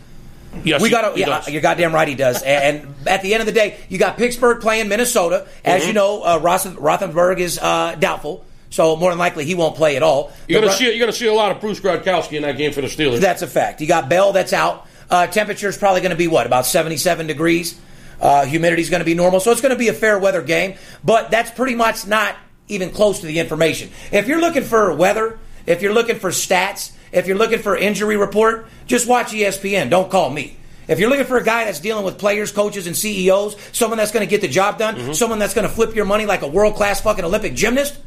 Yes, 0.64 0.82
We 0.82 0.90
got 0.90 1.16
Yeah, 1.18 1.48
you're 1.48 1.62
goddamn 1.62 1.94
right. 1.94 2.08
He 2.08 2.16
does. 2.16 2.42
and, 2.42 2.78
and 2.88 3.08
at 3.08 3.22
the 3.22 3.34
end 3.34 3.42
of 3.42 3.46
the 3.46 3.52
day, 3.52 3.78
you 3.90 4.00
got 4.00 4.18
Pittsburgh 4.18 4.62
playing 4.62 4.88
Minnesota. 4.88 5.48
As 5.64 5.82
Mm-hmm. 5.82 5.88
you 5.90 5.94
know, 5.94 6.24
uh, 6.24 6.40
Roth- 6.42 6.66
Rothenberg 6.78 7.40
is 7.40 7.60
uh, 7.60 7.96
doubtful, 8.00 8.44
so 8.72 8.96
more 8.96 9.12
than 9.12 9.20
likely 9.20 9.46
he 9.46 9.54
won't 9.54 9.76
play 9.76 9.96
at 9.96 10.02
all. 10.02 10.32
You're 10.48 10.62
going 10.62 10.72
to 10.74 10.74
Ru- 10.74 10.78
see 10.78 10.86
you're 10.98 10.98
going 11.06 11.12
to 11.12 11.18
see 11.18 11.28
a 11.28 11.34
lot 11.34 11.52
of 11.52 11.62
Bruce 11.62 11.80
Gradkowski 11.80 12.34
in 12.38 12.42
that 12.44 12.58
game 12.58 12.72
for 12.72 12.82
the 12.82 12.88
Steelers. 12.88 13.20
That's 13.20 13.42
a 13.44 13.48
fact. 13.48 13.80
You 13.82 13.86
got 13.88 14.10
Bell 14.10 14.32
that's 14.34 14.54
out. 14.54 14.88
Uh, 15.10 15.28
temperature's 15.28 15.78
probably 15.78 16.02
going 16.02 16.12
to 16.12 16.18
be 16.18 16.28
what 16.28 16.46
about 16.48 16.66
77 16.66 17.28
degrees. 17.28 17.80
Uh, 18.22 18.46
humidity's 18.46 18.90
going 18.90 19.00
to 19.02 19.06
be 19.06 19.14
normal, 19.14 19.40
so 19.40 19.52
it's 19.52 19.62
going 19.62 19.74
to 19.74 19.78
be 19.80 19.90
a 19.90 19.94
fair 19.94 20.18
weather 20.18 20.42
game. 20.42 20.78
But 21.04 21.30
that's 21.32 21.52
pretty 21.52 21.76
much 21.76 22.08
not 22.08 22.36
even 22.70 22.92
close 22.92 23.20
to 23.20 23.26
the 23.26 23.40
information. 23.40 23.90
If 24.12 24.28
you're 24.28 24.40
looking 24.40 24.64
for 24.64 24.94
weather, 24.96 25.40
if 25.66 25.82
you're 25.82 25.94
looking 25.94 26.18
for 26.18 26.30
stats, 26.30 26.92
if 27.12 27.28
you're 27.28 27.38
looking 27.38 27.60
for 27.60 27.76
injury 27.76 28.18
report, 28.18 28.68
just 28.86 29.08
watch 29.08 29.28
ESPN. 29.28 29.90
Don't 29.90 30.10
call 30.10 30.30
me. 30.30 30.56
If 30.88 31.00
you're 31.00 31.10
looking 31.10 31.26
for 31.26 31.38
a 31.38 31.44
guy 31.44 31.66
that's 31.66 31.80
dealing 31.80 32.04
with 32.04 32.18
players, 32.18 32.52
coaches, 32.52 32.88
and 32.88 32.98
CEOs, 32.98 33.56
someone 33.74 33.98
that's 33.98 34.12
going 34.12 34.26
to 34.26 34.30
get 34.30 34.42
the 34.42 34.48
job 34.48 34.80
done, 34.80 34.96
mm-hmm. 34.96 35.14
someone 35.14 35.38
that's 35.38 35.54
going 35.54 35.68
to 35.68 35.74
flip 35.74 35.96
your 35.96 36.06
money 36.06 36.26
like 36.26 36.42
a 36.42 36.48
world 36.48 36.76
class 36.76 37.02
fucking 37.02 37.24
Olympic 37.24 37.54
gymnast, 37.54 38.00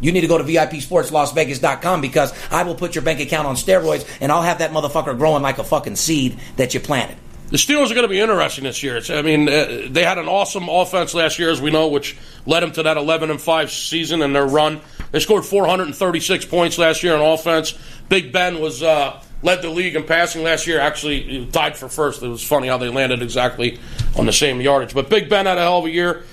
you 0.00 0.12
need 0.12 0.22
to 0.22 0.26
go 0.26 0.36
to 0.36 0.44
VIPSportsLasVegas.com 0.44 2.00
because 2.00 2.32
I 2.50 2.64
will 2.64 2.74
put 2.74 2.94
your 2.94 3.02
bank 3.02 3.20
account 3.20 3.46
on 3.46 3.54
steroids 3.54 4.06
and 4.20 4.32
I'll 4.32 4.42
have 4.42 4.58
that 4.58 4.72
motherfucker 4.72 5.16
growing 5.16 5.42
like 5.42 5.58
a 5.58 5.64
fucking 5.64 5.96
seed 5.96 6.38
that 6.56 6.74
you 6.74 6.80
planted. 6.80 7.16
The 7.48 7.58
Steelers 7.58 7.92
are 7.92 7.94
going 7.94 8.02
to 8.02 8.08
be 8.08 8.18
interesting 8.18 8.64
this 8.64 8.82
year. 8.82 8.96
It's, 8.96 9.08
I 9.08 9.22
mean, 9.22 9.48
uh, 9.48 9.86
they 9.88 10.02
had 10.02 10.18
an 10.18 10.26
awesome 10.26 10.68
offense 10.68 11.14
last 11.14 11.38
year, 11.38 11.48
as 11.50 11.60
we 11.60 11.70
know, 11.70 11.86
which 11.86 12.16
led 12.44 12.64
them 12.64 12.72
to 12.72 12.82
that 12.82 12.96
11 12.96 13.30
and 13.30 13.40
5 13.40 13.70
season 13.70 14.20
and 14.22 14.34
their 14.34 14.46
run. 14.46 14.80
They 15.12 15.20
scored 15.20 15.44
436 15.44 16.44
points 16.46 16.76
last 16.76 17.04
year 17.04 17.14
on 17.14 17.20
offense. 17.20 17.78
Big 18.08 18.32
Ben 18.32 18.60
was 18.60 18.82
uh, 18.82 19.22
led 19.42 19.62
the 19.62 19.70
league 19.70 19.94
in 19.94 20.02
passing 20.02 20.42
last 20.42 20.66
year. 20.66 20.80
Actually, 20.80 21.46
tied 21.52 21.76
for 21.76 21.88
first. 21.88 22.20
It 22.22 22.28
was 22.28 22.42
funny 22.42 22.66
how 22.66 22.78
they 22.78 22.88
landed 22.88 23.22
exactly 23.22 23.78
on 24.16 24.26
the 24.26 24.32
same 24.32 24.60
yardage. 24.60 24.92
But 24.92 25.08
Big 25.08 25.28
Ben 25.28 25.46
had 25.46 25.56
a 25.56 25.62
hell 25.62 25.78
of 25.78 25.84
a 25.84 25.90
year. 25.90 26.24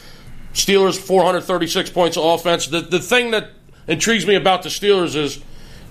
Steelers 0.54 0.98
436 0.98 1.92
points 1.92 2.18
of 2.18 2.26
offense. 2.26 2.68
The 2.68 2.82
the 2.82 3.00
thing 3.00 3.32
that 3.32 3.50
intrigues 3.88 4.26
me 4.26 4.36
about 4.36 4.64
the 4.64 4.70
Steelers 4.70 5.16
is, 5.16 5.40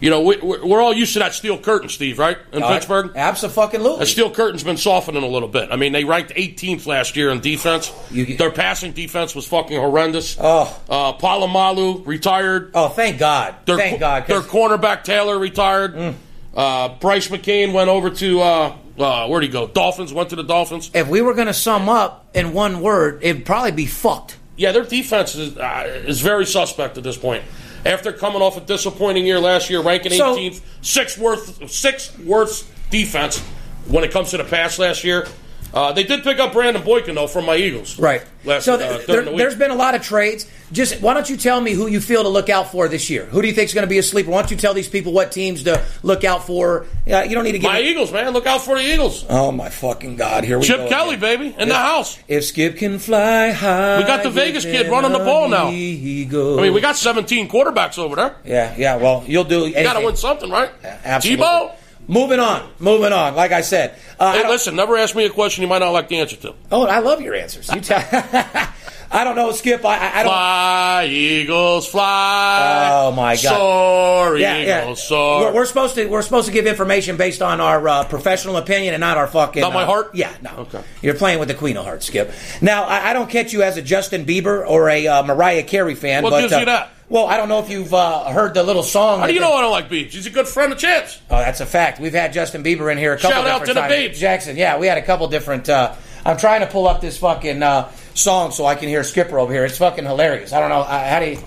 you 0.03 0.11
know, 0.11 0.21
we, 0.21 0.37
we're 0.37 0.67
we're 0.67 0.81
all 0.83 0.93
used 0.93 1.15
to 1.15 1.21
that 1.21 1.33
steel 1.33 1.57
curtain, 1.59 1.89
Steve, 1.89 2.19
right? 2.19 2.37
In 2.53 2.63
Pittsburgh. 2.63 3.13
Absolutely. 3.17 3.99
The 4.01 4.07
steel 4.07 4.31
curtain's 4.31 4.65
been 4.65 4.77
softening 4.77 5.23
a 5.23 5.27
little 5.27 5.49
bit. 5.49 5.71
I 5.73 5.77
mean, 5.77 5.93
they 5.93 6.05
ranked 6.05 6.35
18th 6.35 6.87
last 6.87 7.17
year 7.17 7.31
in 7.31 7.41
defense. 7.41 7.91
You- 8.11 8.37
Their 8.37 8.51
passing 8.51 8.93
defense 8.93 9.35
was 9.35 9.47
fucking 9.47 9.79
horrendous. 9.79 10.37
Oh. 10.39 10.79
Uh, 10.91 11.13
Polamalu 11.15 12.07
retired. 12.07 12.73
Oh, 12.75 12.89
thank 12.89 13.19
God. 13.19 13.55
Their, 13.65 13.77
thank 13.79 14.01
God. 14.01 14.27
Their 14.27 14.41
cornerback 14.41 15.05
Taylor 15.05 15.39
retired. 15.39 16.15
Uh, 16.55 16.89
Brice 17.01 17.29
McCain 17.29 17.73
went 17.73 17.89
over 17.89 18.11
to 18.11 18.41
uh, 18.43 18.77
uh, 18.99 19.27
where'd 19.29 19.43
he 19.43 19.49
go? 19.49 19.67
Dolphins 19.67 20.13
went 20.13 20.31
to 20.31 20.37
the 20.37 20.43
Dolphins. 20.45 20.91
if 20.93 21.09
we 21.09 21.23
were 21.23 21.33
going 21.35 21.47
to 21.47 21.55
sum 21.55 21.89
up 21.89 22.29
in 22.35 22.53
one 22.53 22.81
word, 22.83 23.21
it'd 23.23 23.47
probably 23.47 23.73
be 23.73 23.87
fucked. 23.87 24.37
Yeah, 24.57 24.73
their 24.73 24.85
defense 24.85 25.35
is 25.35 25.57
uh, 25.57 26.03
is 26.07 26.21
very 26.21 26.45
suspect 26.45 26.99
at 26.99 27.05
this 27.05 27.17
point. 27.17 27.43
After 27.85 28.13
coming 28.13 28.43
off 28.43 28.57
a 28.57 28.61
disappointing 28.61 29.27
year 29.27 29.41
last 29.41 29.69
year, 29.71 29.81
ranking 29.81 30.13
So- 30.13 30.35
18th, 30.37 30.61
sixth 30.83 31.19
worst, 31.19 31.69
sixth 31.69 32.19
worst 32.21 32.65
defense 32.91 33.41
when 33.89 34.05
it 34.05 34.11
comes 34.13 34.31
to 34.31 34.37
the 34.37 34.45
pass 34.45 34.79
last 34.79 35.03
year. 35.05 35.27
Uh, 35.75 35.93
they 35.93 36.03
did 36.05 36.23
pick 36.23 36.39
up 36.39 36.53
Brandon 36.53 36.83
Boykin 36.83 37.15
though 37.15 37.27
from 37.27 37.47
my 37.47 37.57
Eagles. 37.57 37.99
Right. 37.99 38.23
Last, 38.45 38.65
so 38.65 38.75
uh, 38.75 38.79
th- 38.79 39.07
during 39.07 39.25
there, 39.25 39.33
the 39.33 39.39
there's 39.39 39.55
been 39.55 39.71
a 39.71 39.75
lot 39.75 39.95
of 39.95 40.03
trades. 40.03 40.47
Just 40.73 41.01
why 41.01 41.15
don't 41.15 41.29
you 41.31 41.37
tell 41.37 41.61
me 41.61 41.73
who 41.73 41.87
you 41.87 42.01
feel 42.01 42.23
to 42.25 42.29
look 42.29 42.49
out 42.49 42.73
for 42.73 42.89
this 42.89 43.09
year? 43.09 43.25
Who 43.27 43.41
do 43.41 43.49
you 43.49 43.55
think 43.55 43.69
is 43.69 43.75
going 43.75 43.87
to 43.87 43.91
be 43.91 43.99
a 43.99 44.03
sleeper? 44.03 44.31
Why 44.31 44.41
don't 44.41 44.51
you 44.51 44.57
tell 44.57 44.75
these 44.75 44.89
people 44.89 45.13
what 45.13 45.33
teams 45.33 45.63
to 45.65 45.85
look 46.03 46.25
out 46.25 46.47
for? 46.47 46.87
Uh, 47.11 47.23
you 47.23 47.35
don't 47.35 47.45
need 47.45 47.53
to 47.53 47.59
get 47.59 47.69
my 47.69 47.81
Eagles, 47.81 48.13
man. 48.13 48.33
Look 48.33 48.47
out 48.47 48.63
for 48.63 48.77
the 48.77 48.83
Eagles. 48.83 49.25
Oh 49.29 49.53
my 49.53 49.69
fucking 49.69 50.17
God! 50.17 50.45
Here 50.45 50.59
we 50.59 50.67
go. 50.67 50.77
Chip 50.77 50.89
Kelly, 50.89 51.15
again. 51.15 51.21
baby, 51.21 51.57
in 51.59 51.69
the 51.69 51.75
house. 51.75 52.19
If 52.27 52.45
Skip 52.45 52.77
can 52.79 52.99
fly 52.99 53.53
high, 53.53 53.99
We 53.99 54.05
got 54.05 54.23
the 54.23 54.31
Vegas 54.31 54.65
kid 54.65 54.91
running 54.91 55.13
the 55.13 55.19
ball 55.19 55.49
now. 55.49 55.67
I 55.67 55.69
I 55.69 55.73
mean, 55.73 56.73
we 56.75 56.81
got 56.81 56.97
17 56.97 57.49
quarterbacks 57.49 57.99
over 57.99 58.17
there. 58.17 58.37
Yeah, 58.45 58.75
yeah. 58.77 58.97
Well, 58.97 59.25
you'll 59.27 59.45
do. 59.45 59.67
You 59.67 59.75
got 59.75 59.99
to 59.99 60.05
win 60.05 60.17
something, 60.17 60.51
right? 60.51 60.71
Absolutely. 60.83 61.45
Tebow. 61.45 61.77
Moving 62.09 62.41
on. 62.41 62.69
Moving 62.79 63.13
on. 63.13 63.35
Like 63.35 63.53
I 63.53 63.61
said. 63.61 63.97
Uh, 64.19 64.33
Hey, 64.33 64.43
don't- 64.43 64.51
listen, 64.51 64.77
never 64.77 64.97
ask 64.97 65.15
me 65.15 65.25
a 65.25 65.31
question 65.31 65.63
you 65.63 65.69
might 65.69 65.79
not 65.79 65.91
like 65.91 66.09
the 66.09 66.19
answer 66.19 66.37
to. 66.37 66.55
Oh, 66.71 66.87
I 66.87 66.99
love 66.99 67.21
your 67.21 67.35
answers. 67.35 67.69
You 67.73 67.81
tell. 67.81 68.03
I 69.15 69.25
don't 69.25 69.37
know, 69.37 69.53
Skip. 69.53 69.85
I, 69.85 69.99
I, 69.99 70.21
I 70.21 70.23
don't. 70.23 70.33
Fly, 70.33 71.07
Eagles, 71.11 71.87
fly. 71.87 72.89
Oh, 72.93 73.13
my 73.13 73.35
God. 73.35 73.41
Soar, 73.43 74.39
Yeah, 74.39 74.57
Eagles, 74.57 74.99
yeah. 75.01 75.07
soar. 75.09 75.41
We're, 75.43 75.55
we're 75.55 75.65
supposed 75.67 75.97
to 75.97 76.07
we're 76.07 76.23
supposed 76.23 76.47
to 76.47 76.53
give 76.53 76.67
information 76.67 77.19
based 77.19 77.43
on 77.43 77.61
our 77.61 77.87
uh, 77.87 78.05
professional 78.05 78.57
opinion 78.57 78.95
and 78.95 79.03
not 79.03 79.19
our 79.19 79.27
fucking. 79.27 79.61
Not 79.61 79.75
my 79.75 79.83
uh, 79.83 79.87
heart? 79.87 80.15
Yeah, 80.15 80.33
no. 80.41 80.51
Okay. 80.61 80.83
You're 81.03 81.15
playing 81.15 81.41
with 81.41 81.49
the 81.49 81.55
Queen 81.55 81.77
of 81.77 81.85
Hearts, 81.85 82.07
Skip. 82.07 82.33
Now 82.63 82.85
I, 82.85 83.11
I 83.11 83.13
don't 83.13 83.29
catch 83.29 83.53
you 83.53 83.63
as 83.63 83.77
a 83.77 83.83
Justin 83.83 84.25
Bieber 84.25 84.67
or 84.67 84.89
a 84.89 85.07
uh, 85.07 85.23
Mariah 85.25 85.65
Carey 85.65 85.95
fan. 85.95 86.23
What 86.23 86.31
but, 86.31 86.41
gives 86.41 86.53
uh, 86.55 86.59
you 86.61 86.65
that? 86.67 86.92
Well, 87.13 87.27
I 87.27 87.37
don't 87.37 87.51
know 87.51 87.59
if 87.59 87.69
you've 87.69 87.93
uh, 87.93 88.31
heard 88.31 88.55
the 88.55 88.63
little 88.63 88.83
song. 88.83 89.21
How 89.21 89.27
do 89.27 89.35
you 89.35 89.41
know 89.41 89.53
I 89.53 89.61
don't 89.61 89.71
like 89.71 89.91
Beebs? 89.91 90.13
He's 90.13 90.25
a 90.25 90.31
good 90.31 90.49
friend 90.49 90.73
of 90.73 90.79
Champs. 90.79 91.21
Oh, 91.29 91.37
that's 91.37 91.61
a 91.61 91.67
fact. 91.67 92.01
We've 92.01 92.15
had 92.15 92.33
Justin 92.33 92.65
Bieber 92.65 92.91
in 92.91 92.97
here 92.97 93.13
a 93.13 93.19
couple 93.19 93.33
Shout 93.33 93.47
out 93.47 93.67
to 93.67 93.75
the 93.75 93.81
times. 93.81 93.93
Biebs. 93.93 94.15
Jackson, 94.15 94.57
yeah, 94.57 94.79
we 94.79 94.87
had 94.87 94.97
a 94.97 95.03
couple 95.03 95.29
different. 95.29 95.69
Uh, 95.69 95.95
I'm 96.25 96.39
trying 96.39 96.63
to 96.63 96.67
pull 96.67 96.89
up 96.89 97.03
this 97.03 97.19
fucking 97.19 97.63
uh, 97.63 97.93
song 98.15 98.51
so 98.51 98.65
I 98.65 98.77
can 98.77 98.89
hear 98.89 99.05
Skipper 99.05 99.39
over 99.39 99.53
here. 99.53 99.67
It's 99.67 99.77
fucking 99.77 100.07
hilarious. 100.07 100.55
I 100.55 100.61
don't 100.61 100.71
know 100.71 100.81
uh, 100.81 101.07
how 101.07 101.21
do 101.21 101.27
you. 101.33 101.39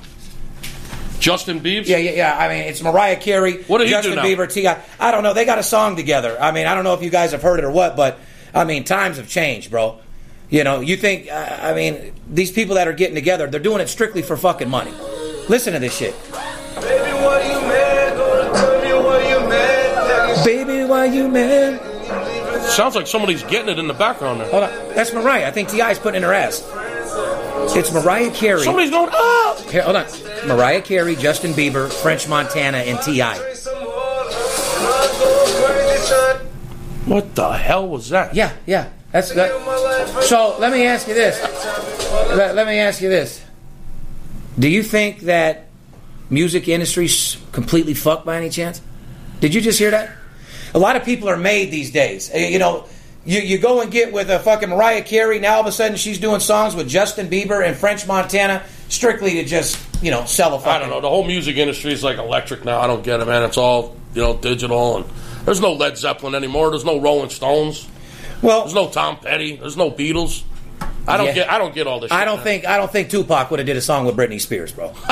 Justin 1.20 1.62
Bieber? 1.62 1.88
Yeah, 1.88 1.98
yeah, 1.98 2.12
yeah. 2.12 2.38
I 2.38 2.48
mean, 2.48 2.66
it's 2.66 2.84
Mariah 2.84 3.16
Carey, 3.16 3.64
What 3.64 3.80
did 3.80 3.86
he 3.88 3.94
do 3.96 4.02
Justin 4.04 4.16
now? 4.18 4.24
Bieber, 4.24 4.54
T.I. 4.54 4.80
I 5.00 5.10
don't 5.10 5.24
know. 5.24 5.34
They 5.34 5.46
got 5.46 5.58
a 5.58 5.64
song 5.64 5.96
together. 5.96 6.40
I 6.40 6.52
mean, 6.52 6.68
I 6.68 6.76
don't 6.76 6.84
know 6.84 6.94
if 6.94 7.02
you 7.02 7.10
guys 7.10 7.32
have 7.32 7.42
heard 7.42 7.58
it 7.58 7.66
or 7.66 7.72
what, 7.72 7.96
but 7.96 8.20
I 8.54 8.66
mean, 8.66 8.84
times 8.84 9.18
have 9.18 9.28
changed, 9.28 9.72
bro. 9.72 9.98
You 10.52 10.64
know, 10.64 10.82
you 10.82 10.96
think? 10.96 11.28
Uh, 11.28 11.58
I 11.60 11.74
mean, 11.74 12.14
these 12.30 12.52
people 12.52 12.76
that 12.76 12.88
are 12.88 12.94
getting 12.94 13.16
together, 13.16 13.48
they're 13.48 13.60
doing 13.60 13.82
it 13.82 13.88
strictly 13.88 14.22
for 14.22 14.38
fucking 14.38 14.70
money. 14.70 14.94
Listen 15.48 15.74
to 15.74 15.80
this 15.80 15.96
shit. 15.96 16.14
Baby, 16.82 17.12
why 17.24 17.42
you 17.44 17.62
mad? 17.68 18.18
Gonna 18.18 18.54
tell 18.60 18.82
me 18.82 19.06
why 19.06 19.30
you 19.30 19.50
mad? 19.50 20.46
Baby, 20.46 20.84
why 20.86 21.06
you 21.06 21.28
mad? 21.28 21.82
Sounds 22.70 22.96
like 22.96 23.08
somebody's 23.08 23.44
getting 23.44 23.70
it 23.70 23.80
in 23.80 23.88
the 23.88 23.94
background 23.94 24.42
there. 24.42 24.50
Hold 24.50 24.64
on. 24.64 24.70
That's 24.96 25.14
Mariah. 25.14 25.48
I 25.48 25.52
think 25.52 25.70
T.I.'s 25.70 26.00
putting 26.00 26.18
in 26.18 26.24
her 26.24 26.34
ass. 26.34 26.64
It's 27.76 27.92
Mariah 27.94 28.32
Carey. 28.32 28.64
Somebody's 28.64 28.90
going, 28.92 29.10
oh! 29.12 29.66
Here, 29.70 29.84
hold 29.84 29.96
on. 29.96 30.06
Mariah 30.48 30.82
Carey, 30.82 31.16
Justin 31.16 31.52
Bieber, 31.54 31.92
French 31.92 32.28
Montana, 32.28 32.80
and 32.80 33.00
T.I. 33.02 33.54
Some 33.54 33.84
more. 33.84 33.94
I'm 33.94 35.20
going 35.20 35.66
crazy, 35.66 36.04
son. 36.06 36.38
What 37.06 37.36
the 37.36 37.54
hell 37.54 37.88
was 37.88 38.10
that? 38.10 38.34
Yeah, 38.36 38.52
yeah. 38.66 38.90
That's 39.12 39.30
Give 39.30 39.38
that. 39.38 39.66
my 39.66 39.78
life 39.78 40.24
So 40.24 40.58
let 40.60 40.72
me 40.74 40.86
ask 40.86 41.08
you 41.08 41.14
this. 41.14 41.40
Let, 42.36 42.56
let 42.56 42.68
me 42.68 42.80
ask 42.80 43.02
you 43.02 43.10
this. 43.10 43.45
Do 44.58 44.70
you 44.70 44.84
think 44.84 45.22
that 45.22 45.68
music 46.30 46.68
industry's 46.68 47.38
completely 47.52 47.94
fucked 47.94 48.26
by 48.26 48.38
any 48.38 48.50
chance? 48.50 48.82
Did 49.42 49.54
you 49.54 49.62
just 49.62 49.80
hear 49.80 49.92
that? 49.92 50.12
A 50.74 50.80
lot 50.80 50.96
of 50.96 51.04
people 51.04 51.30
are 51.30 51.38
made 51.38 51.72
these 51.72 51.92
days. 51.92 52.34
Uh, 52.34 52.38
You 52.38 52.60
know, 52.60 52.86
you, 53.26 53.40
you 53.42 53.58
go 53.58 53.82
and 53.82 53.92
get 53.92 54.14
with 54.14 54.30
a 54.30 54.40
fucking 54.40 54.70
Mariah 54.70 55.02
Carey, 55.04 55.40
now 55.40 55.56
all 55.56 55.62
of 55.62 55.68
a 55.68 55.72
sudden 55.72 55.98
she's 55.98 56.20
doing 56.20 56.40
songs 56.40 56.76
with 56.76 56.88
Justin 56.88 57.28
Bieber 57.28 57.66
and 57.66 57.76
French 57.76 58.08
Montana 58.08 58.64
strictly 58.88 59.34
to 59.36 59.46
just, 59.46 59.78
you 60.04 60.12
know, 60.12 60.26
sell 60.26 60.54
a 60.54 60.60
fucking. 60.60 60.72
I 60.72 60.80
don't 60.80 60.90
know. 60.90 61.02
The 61.02 61.10
whole 61.10 61.26
music 61.26 61.58
industry 61.58 61.92
is 61.92 62.04
like 62.04 62.18
electric 62.18 62.64
now. 62.66 62.80
I 62.80 62.88
don't 62.88 63.04
get 63.04 63.20
it, 63.20 63.26
man. 63.26 63.44
It's 63.44 63.58
all, 63.58 63.96
you 64.14 64.22
know, 64.22 64.38
digital. 64.38 64.98
And 64.98 65.06
there's 65.46 65.60
no 65.60 65.74
Led 65.74 65.98
Zeppelin 65.98 66.36
anymore. 66.36 66.70
There's 66.70 66.86
no 66.86 67.00
Rolling 67.00 67.30
Stones. 67.30 67.88
Well, 68.42 68.62
There's 68.62 68.76
no 68.76 68.90
Tom 68.90 69.18
Petty. 69.18 69.56
There's 69.56 69.78
no 69.78 69.90
Beatles. 69.90 70.44
I 71.08 71.18
don't 71.18 71.28
Yeah. 71.28 71.34
get. 71.34 71.52
I 71.52 71.58
don't 71.58 71.74
get 71.76 71.88
all 71.88 72.00
this. 72.00 72.12
I 72.12 72.20
shit, 72.20 72.26
don't 72.26 72.36
man. 72.38 72.44
think 72.44 72.66
I 72.66 72.78
don't 72.78 72.92
think 72.92 73.10
Tupac 73.10 73.50
would 73.52 73.60
have 73.60 73.66
did 73.68 73.78
a 73.78 73.82
song 73.82 74.06
with 74.06 74.16
Britney 74.16 74.40
Spears, 74.42 74.72
bro. 74.72 74.94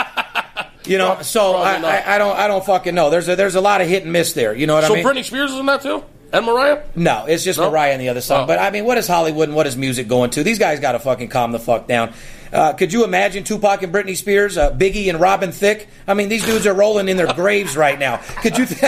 You 0.85 0.97
know, 0.97 1.21
so 1.21 1.55
I, 1.55 1.79
Probably. 1.79 1.87
I, 1.91 2.15
I 2.15 2.17
don't 2.17 2.37
I 2.37 2.47
don't 2.49 2.65
fucking 2.65 2.93
know. 2.93 3.09
There's 3.09 3.29
a, 3.29 3.37
there's 3.37 3.55
a 3.55 3.61
lot 3.61 3.79
of 3.79 3.87
hit 3.87 4.03
and 4.03 4.11
miss 4.11 4.33
there. 4.33 4.53
You 4.53 4.67
know 4.67 4.73
what 4.73 4.83
So 4.83 4.91
I 4.91 4.95
mean? 4.97 5.05
So 5.05 5.13
Britney 5.13 5.23
Spears 5.23 5.51
is 5.53 5.57
in 5.59 5.65
that 5.67 5.81
too, 5.81 6.03
and 6.33 6.45
Mariah. 6.45 6.83
No, 6.93 7.23
it's 7.25 7.45
just 7.45 7.57
No? 7.57 7.69
Mariah 7.71 7.93
and 7.93 8.01
the 8.01 8.09
other 8.09 8.19
song. 8.19 8.43
Oh. 8.43 8.47
But 8.47 8.59
I 8.59 8.69
mean, 8.69 8.83
what 8.83 8.97
is 8.97 9.07
Hollywood 9.07 9.47
and 9.47 9.55
what 9.55 9.65
is 9.65 9.77
music 9.77 10.09
going 10.09 10.31
to? 10.31 10.43
These 10.43 10.59
guys 10.59 10.81
got 10.81 10.91
to 10.91 10.99
fucking 10.99 11.29
calm 11.29 11.53
the 11.53 11.59
fuck 11.59 11.87
down. 11.87 12.11
Uh, 12.51 12.73
could 12.73 12.91
you 12.91 13.05
imagine 13.05 13.45
Tupac 13.45 13.81
and 13.81 13.93
Britney 13.93 14.17
Spears, 14.17 14.57
uh, 14.57 14.71
Biggie 14.73 15.07
and 15.09 15.21
Robin 15.21 15.53
Thicke? 15.53 15.87
I 16.05 16.15
mean, 16.15 16.27
these 16.27 16.45
dudes 16.45 16.67
are 16.67 16.73
rolling 16.73 17.07
in 17.07 17.15
their 17.15 17.33
graves 17.33 17.77
right 17.77 17.97
now. 17.97 18.17
Could 18.41 18.57
you? 18.57 18.65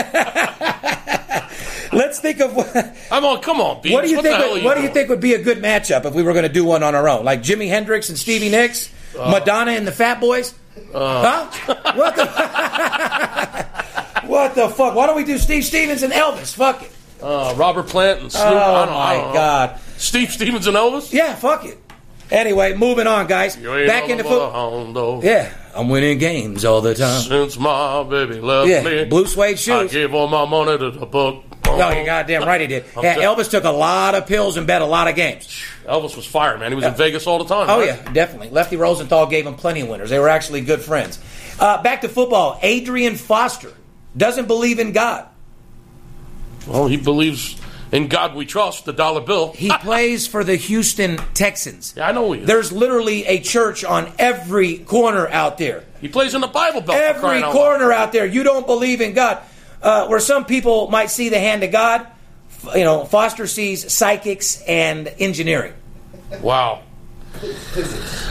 Let's 1.96 2.18
think 2.20 2.40
of 2.40 2.54
what, 2.54 2.74
I'm 3.10 3.24
on. 3.24 3.40
Come 3.40 3.60
on, 3.60 3.76
what 3.76 3.82
do 3.84 3.88
you 4.10 4.16
what 4.16 4.24
think? 4.24 4.38
Would, 4.38 4.62
are 4.62 4.64
what 4.64 4.76
do 4.76 4.82
you 4.82 4.88
think 4.90 5.08
would 5.08 5.20
be 5.20 5.34
a 5.34 5.42
good 5.42 5.58
matchup 5.58 6.04
if 6.04 6.14
we 6.14 6.22
were 6.22 6.32
going 6.32 6.44
to 6.44 6.52
do 6.52 6.64
one 6.64 6.82
on 6.82 6.94
our 6.94 7.08
own, 7.08 7.24
like 7.24 7.42
Jimi 7.42 7.68
Hendrix 7.68 8.08
and 8.08 8.18
Stevie 8.18 8.48
Nicks, 8.50 8.90
Uh. 9.18 9.30
Madonna 9.30 9.72
and 9.72 9.86
the 9.86 9.92
Fat 9.92 10.20
Boys? 10.20 10.54
huh? 10.92 11.46
What 11.94 12.16
the? 12.16 12.26
what 14.26 14.54
the 14.54 14.68
fuck? 14.68 14.94
Why 14.94 15.06
don't 15.06 15.16
we 15.16 15.24
do 15.24 15.38
Steve 15.38 15.64
Stevens 15.64 16.02
and 16.02 16.12
Elvis? 16.12 16.54
Fuck 16.54 16.82
it. 16.82 16.92
Uh, 17.22 17.54
Robert 17.56 17.86
Plant 17.86 18.20
and 18.20 18.32
Snoop. 18.32 18.44
Oh 18.44 18.86
my 18.86 19.14
god. 19.32 19.80
Steve 19.96 20.30
Stevens 20.30 20.66
and 20.66 20.76
Elvis. 20.76 21.12
Yeah, 21.12 21.34
fuck 21.34 21.64
it. 21.64 21.78
Anyway, 22.30 22.74
moving 22.74 23.06
on, 23.06 23.26
guys. 23.26 23.56
Back 23.56 24.08
into 24.08 24.24
football. 24.24 25.24
Yeah, 25.24 25.52
I'm 25.74 25.88
winning 25.88 26.18
games 26.18 26.64
all 26.64 26.80
the 26.80 26.94
time. 26.94 27.22
Since 27.22 27.58
my 27.58 28.02
baby 28.02 28.40
left 28.40 28.68
Yeah, 28.68 28.82
me, 28.82 29.04
blue 29.04 29.26
suede 29.26 29.58
shoes. 29.58 29.90
I 29.90 29.94
gave 29.94 30.12
all 30.14 30.26
my 30.26 30.44
money 30.44 30.76
to 30.78 30.90
the 30.90 31.06
book. 31.06 31.44
Oh, 31.68 31.92
you're 31.92 32.04
goddamn 32.04 32.44
right 32.44 32.60
he 32.60 32.66
did. 32.66 32.84
Yeah, 33.00 33.16
Elvis 33.16 33.50
took 33.50 33.64
a 33.64 33.70
lot 33.70 34.14
of 34.14 34.26
pills 34.26 34.56
and 34.56 34.66
bet 34.66 34.82
a 34.82 34.86
lot 34.86 35.08
of 35.08 35.16
games. 35.16 35.46
Elvis 35.84 36.16
was 36.16 36.26
fired, 36.26 36.60
man. 36.60 36.70
He 36.70 36.76
was 36.76 36.84
in 36.84 36.94
Vegas 36.94 37.26
all 37.26 37.38
the 37.38 37.44
time. 37.44 37.68
Oh 37.68 37.78
right? 37.78 37.88
yeah, 37.88 38.12
definitely. 38.12 38.50
Lefty 38.50 38.76
Rosenthal 38.76 39.26
gave 39.26 39.46
him 39.46 39.54
plenty 39.54 39.80
of 39.80 39.88
winners. 39.88 40.10
They 40.10 40.18
were 40.18 40.28
actually 40.28 40.60
good 40.62 40.80
friends. 40.80 41.18
Uh, 41.58 41.82
back 41.82 42.00
to 42.02 42.08
football. 42.08 42.58
Arian 42.62 43.16
Foster 43.16 43.72
doesn't 44.16 44.46
believe 44.46 44.78
in 44.78 44.92
God. 44.92 45.26
Well, 46.66 46.86
he 46.88 46.96
believes 46.96 47.60
in 47.92 48.08
God 48.08 48.34
we 48.34 48.46
trust, 48.46 48.84
the 48.84 48.92
dollar 48.92 49.20
bill. 49.20 49.52
He 49.52 49.70
plays 49.70 50.26
for 50.26 50.44
the 50.44 50.56
Houston 50.56 51.18
Texans. 51.34 51.94
Yeah, 51.96 52.08
I 52.08 52.12
know 52.12 52.32
he 52.32 52.40
is. 52.40 52.46
There's 52.46 52.72
literally 52.72 53.24
a 53.26 53.40
church 53.40 53.84
on 53.84 54.12
every 54.18 54.78
corner 54.78 55.28
out 55.28 55.58
there. 55.58 55.84
He 56.00 56.08
plays 56.08 56.34
in 56.34 56.40
the 56.40 56.46
Bible 56.46 56.80
Belt. 56.80 57.00
every 57.00 57.20
crying 57.20 57.44
out 57.44 57.52
corner 57.52 57.92
out 57.92 58.12
there. 58.12 58.26
You 58.26 58.42
don't 58.42 58.66
believe 58.66 59.00
in 59.00 59.14
God. 59.14 59.42
Uh, 59.82 60.08
where 60.08 60.20
some 60.20 60.44
people 60.44 60.88
might 60.88 61.10
see 61.10 61.28
the 61.28 61.38
hand 61.38 61.62
of 61.62 61.70
God, 61.70 62.06
you 62.74 62.82
know, 62.82 63.04
Foster 63.04 63.46
sees 63.46 63.84
physics 63.84 64.62
and 64.62 65.08
engineering. 65.18 65.74
Wow. 66.40 66.82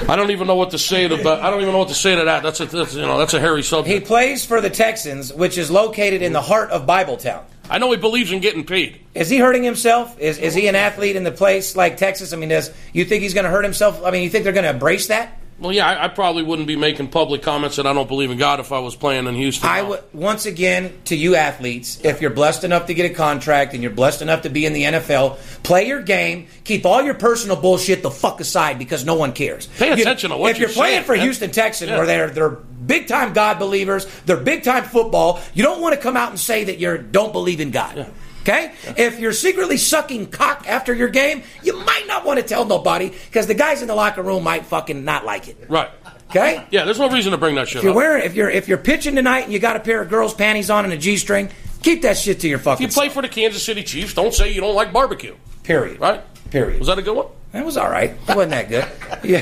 I 0.08 0.16
don't 0.16 0.32
even 0.32 0.48
know 0.48 0.56
what 0.56 0.72
to 0.72 0.80
say 0.80 1.08
to. 1.08 1.16
I 1.16 1.50
don't 1.50 1.62
even 1.62 1.72
know 1.72 1.80
what 1.80 1.90
to 1.90 1.94
say 1.96 2.16
to 2.16 2.26
that. 2.26 2.42
That's 2.44 2.60
a 2.60 2.66
that's, 2.66 2.96
you 2.96 3.04
know 3.04 3.20
that's 3.20 3.36
a 3.36 3.40
hairy 3.40 3.62
subject. 3.62 3.94
He 3.94 4.00
plays 4.00 4.44
for 4.44 4.62
the 4.62 4.70
Texans, 4.70 5.32
which 5.32 5.58
is 5.60 5.70
located 5.70 6.24
in 6.24 6.34
the 6.34 6.42
heart 6.42 6.72
of 6.72 6.88
Bibletown. 6.88 7.44
I 7.70 7.78
know 7.80 7.92
he 7.92 7.98
believes 7.98 8.32
in 8.32 8.40
getting 8.42 8.64
paid. 8.66 9.00
Is 9.14 9.30
he 9.30 9.38
hurting 9.38 9.64
himself? 9.64 10.20
Is, 10.20 10.38
is 10.38 10.54
he 10.54 10.68
an 10.68 10.76
athlete 10.76 11.16
in 11.16 11.24
the 11.24 11.32
place 11.32 11.76
like 11.76 11.98
Texas? 11.98 12.34
I 12.34 12.38
mean, 12.38 12.50
does 12.50 12.72
you 12.94 13.06
think 13.06 13.24
he's 13.24 13.34
going 13.34 13.46
to 13.46 13.50
hurt 13.50 13.64
himself? 13.64 14.04
I 14.06 14.12
mean, 14.12 14.24
you 14.24 14.30
think 14.30 14.44
they're 14.44 14.54
going 14.54 14.66
to 14.66 14.70
embrace 14.72 15.08
that? 15.08 15.40
Well, 15.58 15.72
yeah, 15.72 15.88
I, 15.88 16.06
I 16.06 16.08
probably 16.10 16.44
wouldn't 16.44 16.68
be 16.68 16.76
making 16.76 17.08
public 17.08 17.42
comments 17.42 17.78
that 17.78 17.88
I 17.88 17.94
don't 17.94 18.10
believe 18.10 18.30
in 18.30 18.38
God 18.38 18.60
if 18.60 18.74
I 18.74 18.80
was 18.80 18.94
playing 18.98 19.26
in 19.26 19.36
Houston. 19.36 19.70
I 19.70 19.84
would 19.84 20.04
once 20.12 20.46
again 20.46 20.92
to 21.06 21.16
you 21.16 21.38
athletes, 21.38 22.02
if 22.04 22.20
you're 22.22 22.30
blessed 22.30 22.66
enough 22.66 22.88
to 22.88 22.94
get 22.94 23.10
a 23.10 23.14
contract 23.14 23.74
and 23.74 23.82
you're 23.82 23.94
blessed 23.94 24.22
enough 24.22 24.42
to 24.42 24.50
be 24.50 24.66
in 24.66 24.74
the 24.74 24.84
NFL, 24.84 25.38
play 25.64 25.88
your 25.88 26.02
game. 26.02 26.48
Keep 26.66 26.86
all 26.86 27.02
your 27.02 27.14
personal 27.14 27.56
bullshit 27.56 28.04
the 28.04 28.12
fuck 28.12 28.42
aside 28.42 28.78
because 28.78 29.06
no 29.06 29.16
one 29.16 29.32
cares. 29.32 29.68
Pay 29.68 29.88
You- 29.88 29.94
attention 29.94 30.32
to 30.32 30.38
what 30.38 30.52
if 30.52 30.60
you're 30.60 30.68
you're 30.68 30.76
playing 30.76 30.96
saying, 30.96 31.06
for 31.06 31.14
man. 31.16 31.22
Houston 31.24 31.52
Texans, 31.52 31.90
Yeah. 31.90 31.98
where 32.00 32.06
they're 32.06 32.30
they're 32.32 32.58
big 32.86 33.08
time 33.08 33.34
God 33.34 33.60
believers, 33.60 34.06
they're 34.26 34.38
big 34.38 34.64
time 34.64 34.84
football. 34.84 35.40
You 35.54 35.64
don't 35.64 35.82
want 35.82 35.96
to 35.96 36.02
come 36.02 36.16
out 36.18 36.30
and 36.30 36.40
say 36.40 36.66
that 36.66 36.78
you 36.80 36.98
don't 36.98 37.32
believe 37.34 37.60
in 37.60 37.72
God. 37.72 38.12
Okay? 38.42 38.74
If 38.96 39.20
you're 39.20 39.34
secretly 39.34 39.78
sucking 39.78 40.28
cock 40.28 40.66
after 40.68 40.94
your 40.94 41.08
game, 41.08 41.42
you 41.64 41.76
might 41.84 42.06
not 42.08 42.26
want 42.26 42.40
to 42.40 42.46
tell 42.46 42.64
nobody 42.64 43.10
because 43.10 43.48
the 43.48 43.56
guys 43.56 43.82
in 43.82 43.88
the 43.88 43.96
locker 43.96 44.22
room 44.22 44.44
might 44.44 44.68
fucking 44.68 45.04
not 45.04 45.26
like 45.26 45.48
it. 45.48 45.58
Right. 45.68 45.90
Okay? 46.30 46.64
Yeah, 46.70 46.86
there's 46.86 47.00
no 47.00 47.10
reason 47.10 47.32
to 47.32 47.38
bring 47.40 47.56
that 47.56 47.68
shit 47.68 47.78
If 47.78 47.84
you're 47.84 47.92
up. 47.92 47.96
wearing, 47.96 48.24
if 48.24 48.36
you're 48.36 48.50
if 48.50 48.68
you're 48.68 48.78
pitching 48.78 49.16
tonight 49.16 49.46
and 49.46 49.54
you 49.54 49.58
got 49.60 49.76
a 49.76 49.80
pair 49.80 50.00
of 50.02 50.10
girls' 50.10 50.34
panties 50.36 50.70
on 50.70 50.84
and 50.86 50.94
a 50.94 50.98
g 50.98 51.18
string, 51.18 51.50
keep 51.82 52.04
that 52.04 52.18
shit 52.18 52.40
to 52.42 52.48
your 52.48 52.60
fucking. 52.60 52.84
If 52.86 52.92
you 52.92 52.94
play 52.94 53.06
self. 53.08 53.14
for 53.16 53.22
the 53.24 53.30
Kansas 53.30 53.64
City 53.64 53.82
Chiefs, 53.84 54.14
don't 54.14 54.34
say 54.34 54.52
you 54.52 54.62
don't 54.62 54.76
like 54.76 54.94
barbecue. 54.94 55.36
period. 55.64 56.00
Right? 56.00 56.22
Period. 56.52 56.78
Was 56.80 56.88
that 56.88 57.00
a 57.00 57.02
good 57.02 57.16
one? 57.16 57.28
That 57.56 57.64
was 57.64 57.78
all 57.78 57.90
right. 57.90 58.10
It 58.28 58.36
wasn't 58.36 58.52
that 58.52 58.68
good. 58.68 58.86
Yeah. 59.24 59.42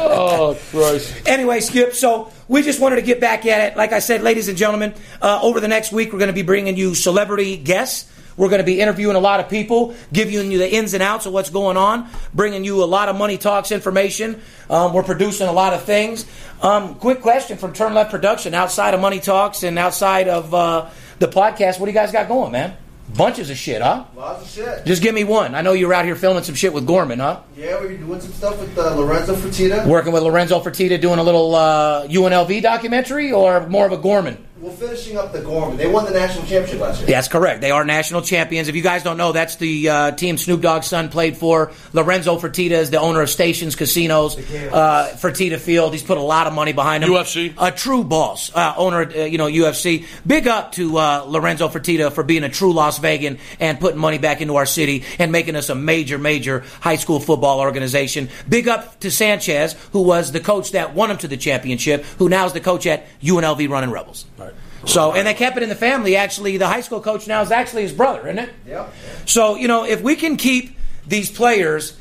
Oh, 0.00 0.58
Christ. 0.70 1.28
anyway, 1.28 1.60
Skip. 1.60 1.92
So 1.92 2.32
we 2.48 2.62
just 2.62 2.80
wanted 2.80 2.96
to 2.96 3.02
get 3.02 3.20
back 3.20 3.44
at 3.44 3.70
it. 3.70 3.76
Like 3.76 3.92
I 3.92 3.98
said, 3.98 4.22
ladies 4.22 4.48
and 4.48 4.56
gentlemen, 4.56 4.94
uh, 5.20 5.40
over 5.42 5.60
the 5.60 5.68
next 5.68 5.92
week 5.92 6.10
we're 6.10 6.18
going 6.18 6.30
to 6.30 6.34
be 6.34 6.40
bringing 6.42 6.74
you 6.76 6.94
celebrity 6.94 7.58
guests. 7.58 8.10
We're 8.38 8.48
going 8.48 8.60
to 8.60 8.64
be 8.64 8.80
interviewing 8.80 9.14
a 9.14 9.20
lot 9.20 9.40
of 9.40 9.50
people, 9.50 9.94
giving 10.10 10.50
you 10.50 10.56
the 10.56 10.72
ins 10.72 10.94
and 10.94 11.02
outs 11.02 11.26
of 11.26 11.34
what's 11.34 11.50
going 11.50 11.76
on, 11.76 12.08
bringing 12.32 12.64
you 12.64 12.82
a 12.82 12.86
lot 12.86 13.10
of 13.10 13.16
money 13.16 13.36
talks 13.36 13.70
information. 13.70 14.40
Um, 14.70 14.94
we're 14.94 15.02
producing 15.02 15.48
a 15.48 15.52
lot 15.52 15.74
of 15.74 15.82
things. 15.84 16.24
Um, 16.62 16.94
quick 16.94 17.20
question 17.20 17.58
from 17.58 17.74
Turn 17.74 17.92
Left 17.92 18.10
Production: 18.10 18.54
Outside 18.54 18.94
of 18.94 19.00
money 19.00 19.20
talks 19.20 19.64
and 19.64 19.78
outside 19.78 20.28
of 20.28 20.54
uh, 20.54 20.88
the 21.18 21.28
podcast, 21.28 21.78
what 21.78 21.86
do 21.86 21.92
you 21.92 21.98
guys 21.98 22.10
got 22.10 22.26
going, 22.26 22.52
man? 22.52 22.74
Bunches 23.16 23.50
of 23.50 23.58
shit, 23.58 23.82
huh? 23.82 24.04
Lots 24.16 24.42
of 24.42 24.50
shit. 24.50 24.86
Just 24.86 25.02
give 25.02 25.14
me 25.14 25.24
one. 25.24 25.54
I 25.54 25.60
know 25.60 25.74
you 25.74 25.86
were 25.86 25.92
out 25.92 26.06
here 26.06 26.16
filming 26.16 26.44
some 26.44 26.54
shit 26.54 26.72
with 26.72 26.86
Gorman, 26.86 27.18
huh? 27.18 27.40
Yeah, 27.54 27.78
we're 27.78 27.96
doing 27.98 28.20
some 28.20 28.32
stuff 28.32 28.58
with 28.58 28.76
uh, 28.78 28.94
Lorenzo 28.94 29.34
Fertitta. 29.34 29.86
Working 29.86 30.12
with 30.12 30.22
Lorenzo 30.22 30.60
Fertitta, 30.60 30.98
doing 30.98 31.18
a 31.18 31.22
little 31.22 31.54
uh, 31.54 32.06
UNLV 32.08 32.62
documentary, 32.62 33.30
or 33.30 33.66
more 33.68 33.84
of 33.84 33.92
a 33.92 33.98
Gorman. 33.98 34.42
Well, 34.62 34.70
finishing 34.70 35.16
up 35.16 35.32
the 35.32 35.40
Gorman, 35.40 35.76
they 35.76 35.88
won 35.88 36.04
the 36.04 36.12
national 36.12 36.46
championship 36.46 36.78
last 36.78 37.00
year. 37.00 37.08
That's 37.08 37.26
correct. 37.26 37.62
They 37.62 37.72
are 37.72 37.84
national 37.84 38.22
champions. 38.22 38.68
If 38.68 38.76
you 38.76 38.82
guys 38.82 39.02
don't 39.02 39.16
know, 39.16 39.32
that's 39.32 39.56
the 39.56 39.88
uh, 39.88 40.10
team 40.12 40.38
Snoop 40.38 40.60
Dogg's 40.60 40.86
son 40.86 41.08
played 41.08 41.36
for. 41.36 41.72
Lorenzo 41.92 42.38
Fertitta 42.38 42.70
is 42.70 42.88
the 42.88 43.00
owner 43.00 43.22
of 43.22 43.28
Stations 43.28 43.74
Casinos, 43.74 44.38
uh, 44.38 45.16
Fertitta 45.16 45.58
Field. 45.58 45.94
He's 45.94 46.04
put 46.04 46.16
a 46.16 46.22
lot 46.22 46.46
of 46.46 46.52
money 46.52 46.72
behind 46.72 47.02
him. 47.02 47.10
UFC. 47.10 47.52
a 47.58 47.72
true 47.72 48.04
boss, 48.04 48.54
uh, 48.54 48.74
owner, 48.76 49.00
uh, 49.00 49.24
you 49.24 49.36
know, 49.36 49.48
UFC. 49.48 50.06
Big 50.24 50.46
up 50.46 50.70
to 50.72 50.96
uh, 50.96 51.24
Lorenzo 51.26 51.68
Fertitta 51.68 52.12
for 52.12 52.22
being 52.22 52.44
a 52.44 52.48
true 52.48 52.72
Las 52.72 53.00
Vegan 53.00 53.38
and 53.58 53.80
putting 53.80 53.98
money 53.98 54.18
back 54.18 54.40
into 54.40 54.54
our 54.54 54.66
city 54.66 55.02
and 55.18 55.32
making 55.32 55.56
us 55.56 55.70
a 55.70 55.74
major, 55.74 56.18
major 56.18 56.62
high 56.80 56.94
school 56.94 57.18
football 57.18 57.58
organization. 57.58 58.28
Big 58.48 58.68
up 58.68 59.00
to 59.00 59.10
Sanchez, 59.10 59.72
who 59.90 60.02
was 60.02 60.30
the 60.30 60.38
coach 60.38 60.70
that 60.70 60.94
won 60.94 61.10
him 61.10 61.18
to 61.18 61.26
the 61.26 61.36
championship, 61.36 62.04
who 62.18 62.28
now 62.28 62.46
is 62.46 62.52
the 62.52 62.60
coach 62.60 62.86
at 62.86 63.08
UNLV 63.22 63.68
Running 63.68 63.90
Rebels. 63.90 64.24
Right. 64.38 64.51
So, 64.84 65.12
and 65.12 65.26
they 65.26 65.34
kept 65.34 65.56
it 65.56 65.62
in 65.62 65.68
the 65.68 65.74
family. 65.74 66.16
Actually, 66.16 66.56
the 66.56 66.66
high 66.66 66.80
school 66.80 67.00
coach 67.00 67.26
now 67.28 67.42
is 67.42 67.50
actually 67.50 67.82
his 67.82 67.92
brother, 67.92 68.26
isn't 68.28 68.38
it? 68.38 68.50
Yep. 68.66 68.92
So, 69.26 69.54
you 69.56 69.68
know, 69.68 69.84
if 69.84 70.00
we 70.02 70.16
can 70.16 70.36
keep 70.36 70.76
these 71.06 71.30
players 71.30 71.96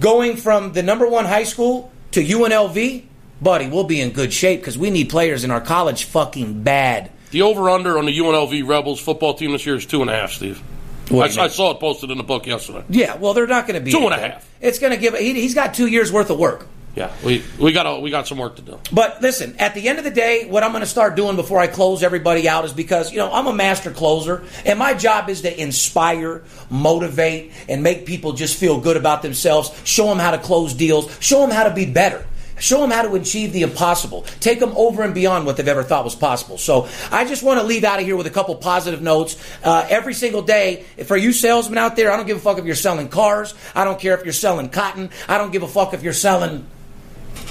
going 0.00 0.36
from 0.36 0.72
the 0.72 0.82
number 0.82 1.06
one 1.06 1.24
high 1.24 1.44
school 1.44 1.90
to 2.12 2.22
UNLV, 2.22 3.04
buddy, 3.40 3.68
we'll 3.68 3.84
be 3.84 4.00
in 4.00 4.10
good 4.10 4.32
shape 4.32 4.60
because 4.60 4.76
we 4.78 4.90
need 4.90 5.08
players 5.08 5.44
in 5.44 5.50
our 5.50 5.60
college 5.60 6.04
fucking 6.04 6.62
bad. 6.62 7.10
The 7.30 7.42
over 7.42 7.68
under 7.70 7.98
on 7.98 8.06
the 8.06 8.18
UNLV 8.18 8.66
Rebels 8.66 9.00
football 9.00 9.34
team 9.34 9.52
this 9.52 9.66
year 9.66 9.76
is 9.76 9.86
two 9.86 10.00
and 10.00 10.10
a 10.10 10.14
half, 10.14 10.32
Steve. 10.32 10.62
I, 11.10 11.16
I 11.24 11.48
saw 11.48 11.70
it 11.70 11.80
posted 11.80 12.10
in 12.10 12.18
the 12.18 12.24
book 12.24 12.46
yesterday. 12.46 12.84
Yeah, 12.90 13.16
well, 13.16 13.32
they're 13.32 13.46
not 13.46 13.66
going 13.66 13.78
to 13.78 13.84
be 13.84 13.90
Two 13.90 13.98
and 14.04 14.12
a 14.12 14.16
anything. 14.16 14.30
half. 14.32 14.48
It's 14.60 14.78
going 14.78 14.92
to 14.92 14.98
give. 14.98 15.14
He, 15.16 15.32
he's 15.34 15.54
got 15.54 15.72
two 15.72 15.86
years 15.86 16.12
worth 16.12 16.28
of 16.28 16.38
work. 16.38 16.66
Yeah, 16.94 17.12
we 17.24 17.44
we 17.60 17.72
got 17.72 18.02
we 18.02 18.10
got 18.10 18.26
some 18.26 18.38
work 18.38 18.56
to 18.56 18.62
do. 18.62 18.80
But 18.92 19.22
listen, 19.22 19.56
at 19.58 19.74
the 19.74 19.88
end 19.88 19.98
of 19.98 20.04
the 20.04 20.10
day, 20.10 20.46
what 20.46 20.64
I'm 20.64 20.72
going 20.72 20.82
to 20.82 20.86
start 20.86 21.14
doing 21.14 21.36
before 21.36 21.60
I 21.60 21.68
close 21.68 22.02
everybody 22.02 22.48
out 22.48 22.64
is 22.64 22.72
because, 22.72 23.12
you 23.12 23.18
know, 23.18 23.30
I'm 23.32 23.46
a 23.46 23.52
master 23.52 23.92
closer, 23.92 24.44
and 24.64 24.78
my 24.78 24.94
job 24.94 25.28
is 25.28 25.42
to 25.42 25.62
inspire, 25.62 26.42
motivate, 26.70 27.52
and 27.68 27.82
make 27.82 28.04
people 28.04 28.32
just 28.32 28.58
feel 28.58 28.80
good 28.80 28.96
about 28.96 29.22
themselves, 29.22 29.70
show 29.84 30.06
them 30.06 30.18
how 30.18 30.32
to 30.32 30.38
close 30.38 30.74
deals, 30.74 31.16
show 31.20 31.40
them 31.40 31.50
how 31.50 31.64
to 31.64 31.74
be 31.74 31.86
better. 31.86 32.24
Show 32.60 32.80
them 32.80 32.90
how 32.90 33.02
to 33.02 33.14
achieve 33.14 33.52
the 33.52 33.62
impossible. 33.62 34.22
Take 34.40 34.58
them 34.58 34.72
over 34.76 35.04
and 35.04 35.14
beyond 35.14 35.46
what 35.46 35.56
they've 35.56 35.68
ever 35.68 35.84
thought 35.84 36.02
was 36.02 36.16
possible. 36.16 36.58
So 36.58 36.88
I 37.12 37.24
just 37.24 37.44
want 37.44 37.60
to 37.60 37.64
leave 37.64 37.84
out 37.84 38.00
of 38.00 38.04
here 38.04 38.16
with 38.16 38.26
a 38.26 38.30
couple 38.30 38.52
positive 38.56 39.00
notes. 39.00 39.36
Uh, 39.62 39.86
every 39.88 40.12
single 40.12 40.42
day, 40.42 40.84
for 41.06 41.16
you 41.16 41.32
salesmen 41.32 41.78
out 41.78 41.94
there, 41.94 42.10
I 42.10 42.16
don't 42.16 42.26
give 42.26 42.36
a 42.36 42.40
fuck 42.40 42.58
if 42.58 42.64
you're 42.64 42.74
selling 42.74 43.08
cars. 43.08 43.54
I 43.76 43.84
don't 43.84 44.00
care 44.00 44.18
if 44.18 44.24
you're 44.24 44.32
selling 44.32 44.70
cotton. 44.70 45.10
I 45.28 45.38
don't 45.38 45.52
give 45.52 45.62
a 45.62 45.68
fuck 45.68 45.94
if 45.94 46.02
you're 46.02 46.12
selling 46.12 46.66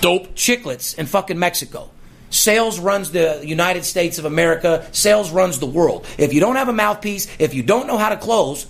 Dope. 0.01 0.35
chiclets 0.35 0.97
in 0.97 1.05
fucking 1.05 1.39
Mexico. 1.39 1.89
Sales 2.29 2.79
runs 2.79 3.11
the 3.11 3.41
United 3.43 3.85
States 3.85 4.19
of 4.19 4.25
America. 4.25 4.87
Sales 4.91 5.31
runs 5.31 5.59
the 5.59 5.65
world. 5.65 6.05
If 6.17 6.33
you 6.33 6.39
don't 6.39 6.57
have 6.57 6.67
a 6.67 6.73
mouthpiece, 6.73 7.27
if 7.39 7.53
you 7.53 7.63
don't 7.63 7.87
know 7.87 7.97
how 7.97 8.09
to 8.09 8.17
close, 8.17 8.67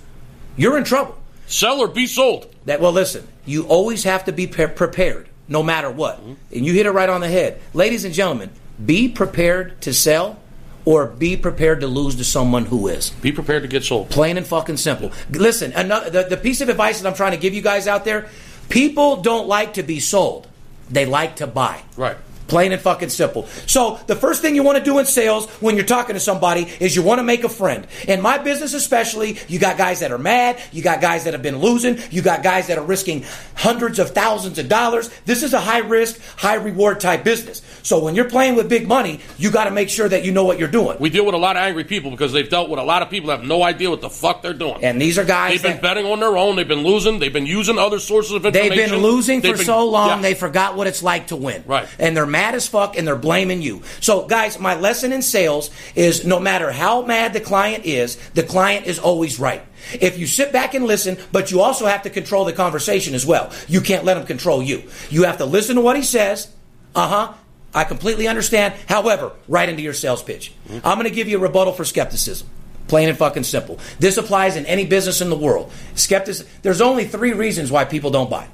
you're 0.55 0.77
in 0.77 0.83
trouble. 0.83 1.17
Sell 1.47 1.79
or 1.79 1.87
be 1.87 2.05
sold. 2.07 2.53
That 2.65 2.81
well, 2.81 2.91
listen. 2.91 3.27
You 3.45 3.63
always 3.63 4.03
have 4.03 4.25
to 4.25 4.31
be 4.31 4.47
pre- 4.47 4.67
prepared, 4.67 5.29
no 5.47 5.63
matter 5.63 5.89
what. 5.89 6.19
Mm-hmm. 6.19 6.33
And 6.53 6.65
you 6.65 6.73
hit 6.73 6.85
it 6.85 6.91
right 6.91 7.09
on 7.09 7.21
the 7.21 7.29
head, 7.29 7.61
ladies 7.73 8.03
and 8.05 8.13
gentlemen. 8.13 8.51
Be 8.83 9.07
prepared 9.07 9.81
to 9.81 9.93
sell, 9.93 10.37
or 10.85 11.07
be 11.07 11.35
prepared 11.35 11.81
to 11.81 11.87
lose 11.87 12.15
to 12.17 12.23
someone 12.23 12.65
who 12.65 12.87
is. 12.87 13.09
Be 13.09 13.31
prepared 13.31 13.63
to 13.63 13.67
get 13.67 13.83
sold. 13.83 14.09
Plain 14.09 14.37
and 14.37 14.45
fucking 14.45 14.77
simple. 14.77 15.11
Listen, 15.31 15.71
another 15.73 16.09
the, 16.09 16.23
the 16.23 16.37
piece 16.37 16.61
of 16.61 16.69
advice 16.69 17.01
that 17.01 17.07
I'm 17.07 17.15
trying 17.15 17.31
to 17.31 17.37
give 17.37 17.53
you 17.53 17.61
guys 17.61 17.87
out 17.87 18.05
there: 18.05 18.27
people 18.69 19.17
don't 19.17 19.47
like 19.47 19.73
to 19.75 19.83
be 19.83 19.99
sold; 19.99 20.46
they 20.89 21.05
like 21.05 21.35
to 21.37 21.47
buy. 21.47 21.81
Right. 21.95 22.17
Plain 22.47 22.71
and 22.71 22.81
fucking 22.81 23.09
simple. 23.09 23.45
So 23.65 23.99
the 24.07 24.15
first 24.15 24.41
thing 24.41 24.55
you 24.55 24.63
want 24.63 24.77
to 24.77 24.83
do 24.83 24.99
in 24.99 25.05
sales 25.05 25.49
when 25.61 25.75
you're 25.75 25.85
talking 25.85 26.13
to 26.13 26.19
somebody 26.19 26.67
is 26.79 26.95
you 26.95 27.01
want 27.03 27.19
to 27.19 27.23
make 27.23 27.43
a 27.43 27.49
friend. 27.49 27.85
In 28.07 28.21
my 28.21 28.37
business 28.37 28.73
especially, 28.73 29.37
you 29.47 29.59
got 29.59 29.77
guys 29.77 29.99
that 29.99 30.11
are 30.11 30.17
mad, 30.17 30.59
you 30.71 30.81
got 30.81 31.01
guys 31.01 31.25
that 31.25 31.33
have 31.33 31.41
been 31.43 31.59
losing, 31.59 31.97
you 32.11 32.21
got 32.21 32.43
guys 32.43 32.67
that 32.67 32.77
are 32.77 32.83
risking 32.85 33.25
hundreds 33.55 33.99
of 33.99 34.11
thousands 34.11 34.57
of 34.59 34.69
dollars. 34.69 35.09
This 35.25 35.43
is 35.43 35.53
a 35.53 35.59
high 35.59 35.79
risk, 35.79 36.19
high 36.37 36.55
reward 36.55 36.99
type 36.99 37.23
business. 37.23 37.61
So 37.83 38.03
when 38.03 38.15
you're 38.15 38.29
playing 38.29 38.55
with 38.55 38.69
big 38.69 38.87
money, 38.87 39.19
you 39.37 39.51
got 39.51 39.65
to 39.65 39.71
make 39.71 39.89
sure 39.89 40.07
that 40.09 40.25
you 40.25 40.31
know 40.31 40.45
what 40.45 40.59
you're 40.59 40.67
doing. 40.67 40.97
We 40.99 41.09
deal 41.09 41.25
with 41.25 41.35
a 41.35 41.37
lot 41.37 41.55
of 41.55 41.61
angry 41.63 41.83
people 41.83 42.11
because 42.11 42.33
they've 42.33 42.49
dealt 42.49 42.69
with 42.69 42.79
a 42.79 42.83
lot 42.83 43.01
of 43.01 43.09
people 43.09 43.27
that 43.29 43.39
have 43.39 43.47
no 43.47 43.63
idea 43.63 43.89
what 43.89 44.01
the 44.01 44.09
fuck 44.09 44.41
they're 44.41 44.53
doing. 44.53 44.83
And 44.83 45.01
these 45.01 45.17
are 45.17 45.23
guys 45.23 45.51
They've 45.53 45.63
been 45.63 45.71
that 45.73 45.81
betting 45.81 46.05
on 46.05 46.19
their 46.19 46.37
own. 46.37 46.55
They've 46.55 46.67
been 46.67 46.83
losing. 46.83 47.19
They've 47.19 47.31
been 47.31 47.45
using 47.45 47.77
other 47.79 47.99
sources 47.99 48.33
of 48.33 48.45
information. 48.45 48.75
They've 48.77 48.89
been 48.89 49.01
losing 49.01 49.41
for 49.41 49.47
They've 49.47 49.57
been- 49.57 49.65
so 49.65 49.85
long, 49.85 50.09
Yeah. 50.09 50.21
they 50.21 50.33
forgot 50.33 50.75
what 50.75 50.87
it's 50.87 51.01
like 51.03 51.27
to 51.27 51.35
win. 51.35 51.63
Right. 51.65 51.87
And 51.99 52.15
they're 52.15 52.25
mad 52.37 52.53
as 52.53 52.67
fuck 52.67 52.95
and 52.95 53.07
they're 53.07 53.15
blaming 53.15 53.63
you. 53.63 53.81
So, 53.99 54.27
guys, 54.27 54.59
my 54.59 54.75
lesson 54.75 55.11
in 55.11 55.23
sales 55.23 55.71
is 55.95 56.23
no 56.23 56.39
matter 56.39 56.71
how 56.71 57.01
mad 57.01 57.33
the 57.33 57.41
client 57.41 57.85
is, 57.85 58.15
the 58.35 58.43
client 58.43 58.85
is 58.85 58.99
always 58.99 59.39
right. 59.39 59.63
If 59.99 60.19
you 60.19 60.27
sit 60.27 60.53
back 60.53 60.75
and 60.75 60.85
listen, 60.85 61.17
but 61.31 61.49
you 61.49 61.61
also 61.61 61.87
have 61.87 62.03
to 62.03 62.11
control 62.11 62.45
the 62.45 62.53
conversation 62.53 63.15
as 63.15 63.25
well. 63.25 63.51
You 63.67 63.81
can't 63.81 64.05
let 64.05 64.17
him 64.17 64.25
control 64.27 64.61
you. 64.61 64.83
You 65.09 65.23
have 65.23 65.39
to 65.39 65.45
listen 65.45 65.77
to 65.77 65.81
what 65.81 65.95
he 65.95 66.03
says. 66.03 66.53
Uh 66.93 67.07
huh. 67.07 67.33
I 67.73 67.83
completely 67.85 68.27
understand. 68.27 68.75
However, 68.87 69.31
right 69.47 69.67
into 69.67 69.81
your 69.81 69.93
sales 69.93 70.21
pitch. 70.21 70.53
I'm 70.69 70.97
going 70.99 71.09
to 71.09 71.15
give 71.15 71.27
you 71.27 71.37
a 71.37 71.41
rebuttal 71.41 71.73
for 71.73 71.85
skepticism. 71.85 72.47
Plain 72.87 73.09
and 73.09 73.17
fucking 73.17 73.43
simple. 73.43 73.79
This 73.99 74.17
applies 74.17 74.55
in 74.55 74.65
any 74.67 74.85
business 74.85 75.21
in 75.21 75.29
the 75.29 75.35
world. 75.35 75.71
Skeptic. 75.95 76.37
There's 76.61 76.81
only 76.81 77.05
three 77.05 77.33
reasons 77.33 77.71
why 77.71 77.83
people 77.85 78.11
don't 78.11 78.29
buy: 78.29 78.47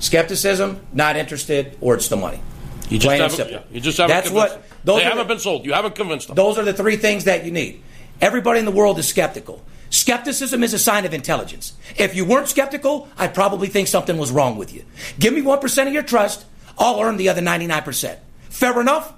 skepticism, 0.00 0.80
not 0.92 1.16
interested, 1.16 1.76
or 1.80 1.94
it's 1.94 2.08
the 2.08 2.16
money. 2.16 2.40
You 2.88 2.98
just 2.98 3.16
haven't. 3.16 3.36
simple. 3.36 3.62
you 3.72 3.80
just 3.80 3.98
haven't. 3.98 4.14
That's 4.16 4.28
convinced 4.28 4.54
what. 4.54 4.62
them. 4.62 4.78
Those 4.84 4.98
they 4.98 5.04
haven't 5.04 5.18
the- 5.18 5.34
been 5.34 5.38
sold. 5.40 5.64
You 5.66 5.72
haven't 5.72 5.94
convinced 5.94 6.28
them. 6.28 6.36
those 6.36 6.58
are 6.58 6.64
the 6.64 6.72
three 6.72 6.96
things 6.96 7.24
that 7.24 7.44
you 7.44 7.50
need. 7.50 7.82
Everybody 8.20 8.58
in 8.60 8.64
the 8.64 8.70
world 8.70 8.98
is 8.98 9.06
skeptical. 9.08 9.62
Skepticism 9.90 10.62
is 10.64 10.74
a 10.74 10.78
sign 10.78 11.04
of 11.04 11.14
intelligence. 11.14 11.72
If 11.96 12.14
you 12.14 12.24
weren't 12.24 12.48
skeptical, 12.48 13.08
I'd 13.18 13.34
probably 13.34 13.68
think 13.68 13.88
something 13.88 14.18
was 14.18 14.30
wrong 14.30 14.56
with 14.56 14.72
you. 14.74 14.84
Give 15.18 15.32
me 15.32 15.42
1% 15.42 15.86
of 15.86 15.92
your 15.92 16.02
trust, 16.02 16.44
I'll 16.78 17.00
earn 17.00 17.16
the 17.16 17.28
other 17.28 17.40
99%. 17.40 18.16
Fair 18.50 18.80
enough? 18.80 19.12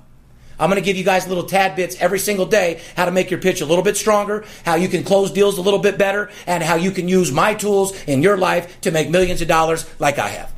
I'm 0.60 0.68
going 0.68 0.80
to 0.82 0.84
give 0.84 0.96
you 0.96 1.04
guys 1.04 1.26
little 1.28 1.44
tad 1.44 1.76
bits 1.76 1.96
every 2.00 2.18
single 2.18 2.44
day 2.46 2.80
how 2.96 3.04
to 3.04 3.12
make 3.12 3.30
your 3.30 3.40
pitch 3.40 3.60
a 3.60 3.66
little 3.66 3.84
bit 3.84 3.96
stronger, 3.96 4.44
how 4.64 4.74
you 4.74 4.88
can 4.88 5.04
close 5.04 5.30
deals 5.30 5.56
a 5.56 5.62
little 5.62 5.78
bit 5.78 5.96
better, 5.96 6.30
and 6.46 6.62
how 6.62 6.74
you 6.74 6.90
can 6.90 7.08
use 7.08 7.30
my 7.30 7.54
tools 7.54 7.92
in 8.04 8.22
your 8.22 8.36
life 8.36 8.80
to 8.82 8.90
make 8.90 9.08
millions 9.08 9.40
of 9.40 9.48
dollars 9.48 9.88
like 10.00 10.18
I 10.18 10.28
have. 10.28 10.52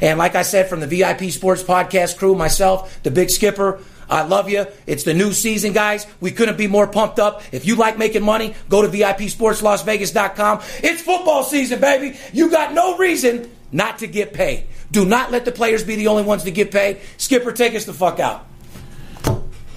And 0.00 0.18
like 0.18 0.34
I 0.34 0.42
said, 0.42 0.68
from 0.68 0.80
the 0.80 0.86
VIP 0.86 1.30
Sports 1.30 1.62
Podcast 1.62 2.16
crew, 2.18 2.34
myself, 2.34 3.02
the 3.02 3.10
big 3.10 3.30
skipper, 3.30 3.80
I 4.08 4.22
love 4.22 4.50
you. 4.50 4.66
It's 4.86 5.04
the 5.04 5.14
new 5.14 5.32
season, 5.32 5.72
guys. 5.72 6.06
We 6.20 6.32
couldn't 6.32 6.58
be 6.58 6.66
more 6.66 6.86
pumped 6.86 7.18
up. 7.18 7.42
If 7.52 7.66
you 7.66 7.76
like 7.76 7.96
making 7.98 8.22
money, 8.22 8.54
go 8.68 8.82
to 8.82 8.88
VIPSportsLasVegas.com. 8.88 10.60
It's 10.82 11.00
football 11.02 11.44
season, 11.44 11.80
baby. 11.80 12.18
You 12.32 12.50
got 12.50 12.74
no 12.74 12.96
reason 12.98 13.50
not 13.70 13.98
to 13.98 14.06
get 14.06 14.32
paid. 14.34 14.66
Do 14.90 15.04
not 15.06 15.30
let 15.30 15.44
the 15.46 15.52
players 15.52 15.82
be 15.84 15.96
the 15.96 16.08
only 16.08 16.24
ones 16.24 16.44
to 16.44 16.50
get 16.50 16.70
paid. 16.70 17.00
Skipper, 17.16 17.52
take 17.52 17.74
us 17.74 17.86
the 17.86 17.94
fuck 17.94 18.20
out. 18.20 18.46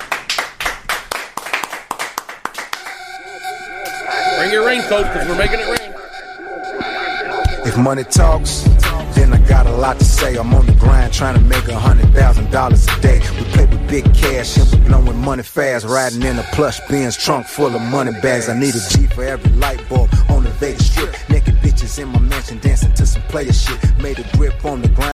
Bring 4.36 4.52
your 4.52 4.66
raincoat 4.66 5.04
because 5.04 5.26
we're 5.26 5.38
making 5.38 5.60
it 5.60 5.66
rain. 5.66 5.94
If 7.66 7.78
money 7.78 8.04
talks, 8.04 8.64
then 9.14 9.32
I 9.32 9.38
got 9.48 9.66
a 9.66 9.72
lot 9.72 9.98
to 9.98 10.04
say. 10.04 10.36
I'm 10.36 10.52
on 10.52 10.66
the 10.66 10.74
grind 10.74 11.14
trying 11.14 11.36
to 11.36 11.40
make 11.40 11.66
a 11.68 11.80
hundred 11.80 12.12
thousand 12.12 12.50
dollars 12.50 12.86
a 12.86 13.00
day. 13.00 13.20
We 13.38 13.44
play 13.44 13.64
with 13.64 13.88
big 13.88 14.04
cash 14.14 14.58
and 14.58 14.70
we 14.72 14.86
blowing 14.86 15.16
money 15.16 15.42
fast. 15.42 15.86
Riding 15.86 16.22
in 16.22 16.38
a 16.38 16.44
plush 16.52 16.78
Benz 16.90 17.16
trunk 17.16 17.46
full 17.46 17.74
of 17.74 17.80
money 17.80 18.12
bags. 18.20 18.50
I 18.50 18.58
need 18.60 18.74
a 18.74 18.88
G 18.90 19.06
for 19.06 19.24
every 19.24 19.50
light 19.52 19.82
bulb 19.88 20.10
on 20.28 20.44
the 20.44 20.50
Vegas 20.60 20.92
strip. 20.92 21.16
Naked 21.30 21.54
bitches 21.62 21.98
in 21.98 22.08
my 22.08 22.18
mansion 22.18 22.58
dancing 22.58 22.92
to 22.92 23.06
some 23.06 23.22
player 23.22 23.54
shit. 23.54 23.78
Made 24.02 24.18
a 24.18 24.36
grip 24.36 24.62
on 24.66 24.82
the 24.82 24.88
grind. 24.88 25.17